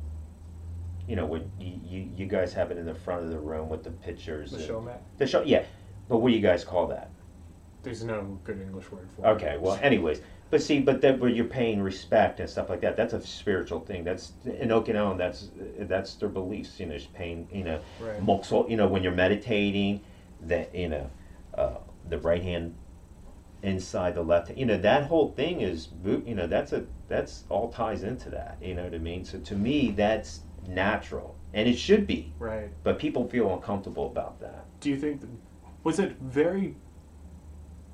[1.07, 3.69] you know, when you, you, you guys have it in the front of the room
[3.69, 4.51] with the pictures.
[4.51, 4.99] the shomen.
[5.17, 5.65] The show, yeah.
[6.09, 7.11] But what do you guys call that?
[7.83, 9.29] There's no good English word for it.
[9.31, 12.97] Okay, well, anyways, but see, but that where you're paying respect and stuff like that,
[12.97, 14.03] that's a spiritual thing.
[14.05, 15.19] That's in Okinawan.
[15.19, 15.51] That's
[15.81, 16.81] that's their beliefs.
[16.81, 17.47] You know, just paying.
[17.53, 18.21] You know, Right.
[18.21, 18.69] mokuso.
[18.69, 20.01] You know, when you're meditating,
[20.43, 21.11] that you know,
[21.55, 21.77] uh,
[22.09, 22.75] the right hand
[23.63, 24.57] inside the left.
[24.57, 25.89] You know, that whole thing is.
[26.05, 28.59] You know, that's a that's all ties into that.
[28.63, 29.25] You know what I mean?
[29.25, 32.33] So to me, that's natural, and it should be.
[32.39, 32.71] Right.
[32.83, 34.65] But people feel uncomfortable about that.
[34.81, 35.21] Do you think
[35.89, 36.75] was it very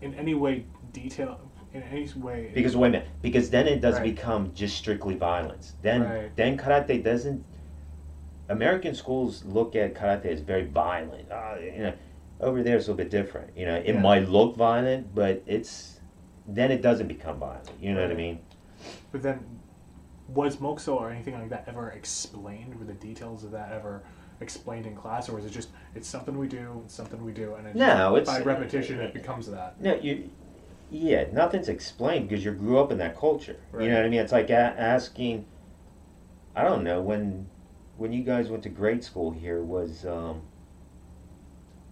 [0.01, 3.95] in any way detailed in any way Because wait a minute, because then it does
[3.95, 4.15] Right.
[4.15, 5.77] become just strictly violence.
[5.81, 6.37] Then Right.
[6.41, 7.45] then karate doesn't
[8.49, 11.31] American schools look at karate as very violent.
[11.31, 11.93] Uh, you know,
[12.41, 13.57] over there it's a little bit different.
[13.57, 14.09] You know, it Yeah.
[14.09, 16.01] might look violent, but it's
[16.47, 17.71] then it doesn't become violent.
[17.81, 18.41] You know what I mean?
[19.13, 19.39] But then,
[20.27, 22.75] was mokuso or anything like that ever explained?
[22.79, 24.03] Were the details of that ever
[24.41, 27.55] explained in class, or is it just it's something we do, it's something we do,
[27.55, 29.81] and it No, it's- by repetition it becomes that?
[29.81, 30.31] No, you.
[30.91, 33.57] Yeah, nothing's explained because you grew up in that culture.
[33.73, 33.85] Right.
[33.85, 34.21] You know what I mean?
[34.21, 35.47] It's like a- asking.
[36.55, 37.49] I don't know when,
[37.97, 40.05] when you guys went to grade school here was.
[40.07, 40.43] Um,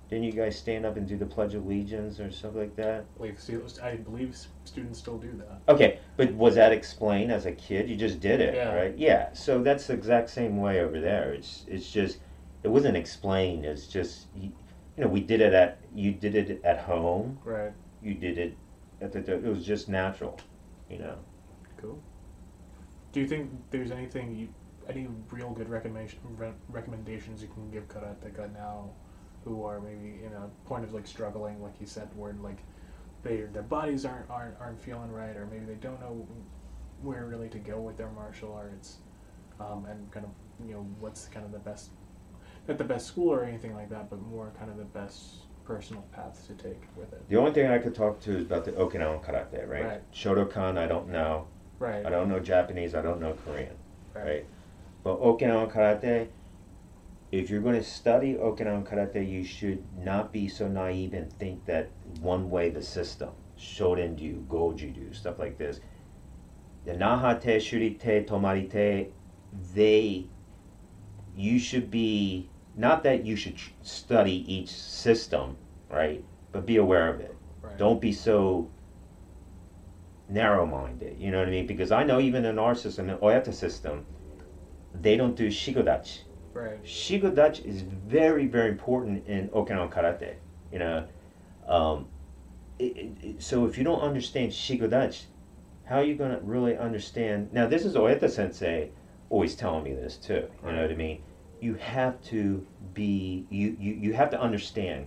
[0.08, 3.06] didn't you guys stand up and do the Pledge of Allegiance or something like that?
[3.14, 5.72] I believe, stu- I believe students still do that.
[5.72, 7.88] Okay, but was that explained as a kid?
[7.88, 8.74] You just did it, Yeah.
[8.74, 8.94] right?
[8.98, 9.32] Yeah.
[9.32, 11.32] So that's the exact same way over there.
[11.32, 12.18] It's it's just
[12.62, 13.64] it wasn't explained.
[13.64, 14.52] It's just you,
[14.96, 17.38] you know we did it at you did it at home.
[17.44, 17.72] Right.
[18.02, 18.56] You did it
[19.00, 20.38] at the it was just natural,
[20.90, 21.16] you know.
[21.80, 22.00] Cool.
[23.12, 24.48] Do you think there's anything you,
[24.88, 28.90] any real good recommendation re- recommendations you can give karateka now,
[29.44, 32.58] who are maybe in a point of like struggling, like you said, where like
[33.22, 36.26] they their bodies aren't aren't aren't feeling right, or maybe they don't know
[37.02, 38.98] where really to go with their martial arts,
[39.60, 40.32] um, and kind of
[40.66, 41.90] you know what's kind of the best,
[42.68, 46.02] not the best school or anything like that, but more kind of the best personal
[46.12, 47.28] paths to take with it.
[47.28, 49.84] The only thing I could talk to is about the Okinawan karate, right?
[49.84, 50.12] Right.
[50.12, 51.46] Shotokan, I don't know.
[51.78, 52.04] Right.
[52.04, 52.94] I don't know Japanese.
[52.94, 53.76] I don't know Korean.
[54.14, 54.24] Right.
[54.24, 54.46] right?
[55.02, 56.28] But Okinawan karate,
[57.32, 61.64] if you're going to study Okinawan karate, you should not be so naive and think
[61.66, 61.90] that
[62.20, 65.80] one way the system, Shorin-ryu, Goju-ryu, stuff like this,
[66.84, 69.10] the Nahate, Shurite, Tomarite,
[69.74, 70.26] they,
[71.36, 75.56] you should be, not that you should study each system,
[75.90, 76.24] right?
[76.52, 77.34] But be aware of it.
[77.62, 77.76] Right.
[77.78, 78.70] Don't be so
[80.28, 81.66] narrow minded, you know what I mean?
[81.66, 84.06] Because I know even in our system, the Oyata system,
[84.94, 86.20] they don't do shiko dachi.
[86.54, 86.82] Right.
[86.84, 90.34] Shiko dachi is very, very important in Okinawan karate,
[90.72, 91.06] you know.
[91.66, 92.06] Um,
[92.78, 95.24] it, it, it- so if you don't understand shiko dachi,
[95.84, 97.52] how are you going to really understand?
[97.52, 98.90] Now, this is Oyata sensei
[99.28, 101.22] always telling me this too, you know what I mean?
[101.62, 105.06] You have to be, you, you, you have to understand.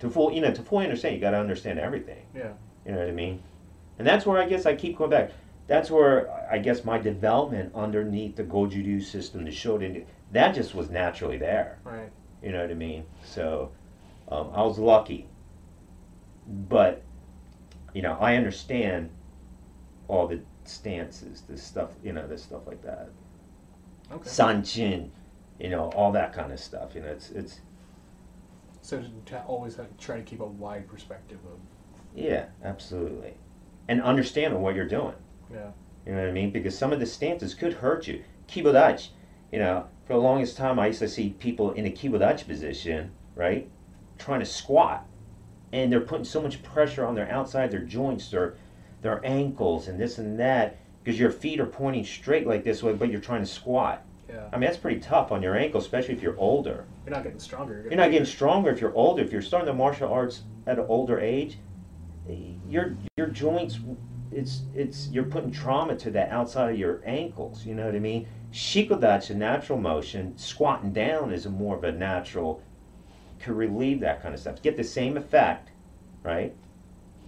[0.00, 2.24] To full, you know, to fully understand, you got to understand everything.
[2.34, 2.52] Yeah.
[2.84, 3.42] You know what I mean?
[3.98, 5.32] And that's where I guess I keep going back.
[5.66, 10.90] That's where I guess my development underneath the Goju-ryu system, the Shoden, that just was
[10.90, 11.78] naturally there.
[11.82, 12.10] Right.
[12.42, 13.04] You know what I mean?
[13.24, 13.72] So
[14.30, 15.26] um, I was lucky.
[16.46, 17.02] But,
[17.92, 19.10] you know, I understand
[20.08, 23.08] all the stances, the stuff, you know, the stuff like that.
[24.12, 24.28] Okay.
[24.28, 25.10] Sanchin,
[25.58, 26.94] you know, all that kind of stuff.
[26.94, 27.60] You know, it's, it's
[28.82, 31.58] So to always have, try to keep a wide perspective of
[32.14, 33.34] yeah, absolutely.
[33.86, 35.14] And understand what you're doing.
[35.52, 35.70] yeah
[36.06, 36.50] You know what I mean?
[36.50, 38.24] Because some of the stances could hurt you.
[38.48, 39.08] Kibadachi,
[39.52, 43.12] you know, for the longest time I used to see people in a kibadachi position,
[43.34, 43.68] right,
[44.18, 45.06] trying to squat,
[45.72, 48.56] and they're putting so much pressure on their outside, their joints, their
[49.00, 52.92] their ankles, and this and that, because your feet are pointing straight like this way,
[52.94, 54.02] but you're trying to squat.
[54.28, 54.48] Yeah.
[54.52, 56.84] I mean, that's pretty tough on your ankle, especially if you're older.
[57.06, 57.82] You're not getting stronger.
[57.82, 59.22] You're not getting stronger if you're older.
[59.22, 61.58] If you're starting the martial arts at an older age,
[62.68, 63.78] your your joints,
[64.30, 67.64] it's it's you're putting trauma to the outside of your ankles.
[67.64, 68.26] You know what I mean?
[68.52, 70.36] Shikodachi, a natural motion.
[70.36, 72.62] Squatting down is a more of a natural,
[73.40, 74.62] could relieve that kind of stuff.
[74.62, 75.70] Get the same effect,
[76.22, 76.54] right?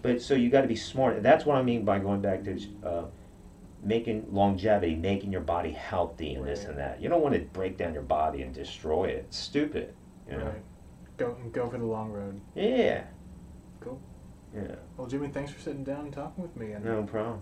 [0.03, 1.23] But so you got to be smart.
[1.23, 3.05] That's what I mean by going back to uh,
[3.83, 7.01] making longevity, making your body healthy, and this and that.
[7.01, 9.25] You don't want to break down your body and destroy it.
[9.29, 9.95] It's stupid.
[10.31, 10.45] You know?
[10.47, 10.63] Right.
[11.17, 12.41] Go go for the long road.
[12.55, 13.05] Yeah.
[13.81, 14.01] Cool.
[14.55, 14.77] Yeah.
[14.97, 17.41] Well, Jimmy, thanks for sitting down and talking with me, and No problem.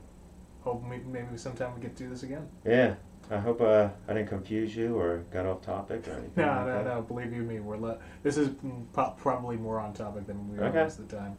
[0.60, 2.48] hope maybe, maybe sometime we get to do this again.
[2.64, 2.94] Yeah.
[3.30, 6.32] I hope uh, I didn't confuse you or got off topic or anything.
[6.36, 6.84] No, like no, that.
[6.86, 7.02] no.
[7.02, 8.50] Believe you me, we're le- this is
[8.92, 10.82] pro- probably more on topic than we are Okay.
[10.82, 11.36] most of the time.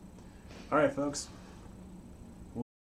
[0.72, 1.30] All right, folks.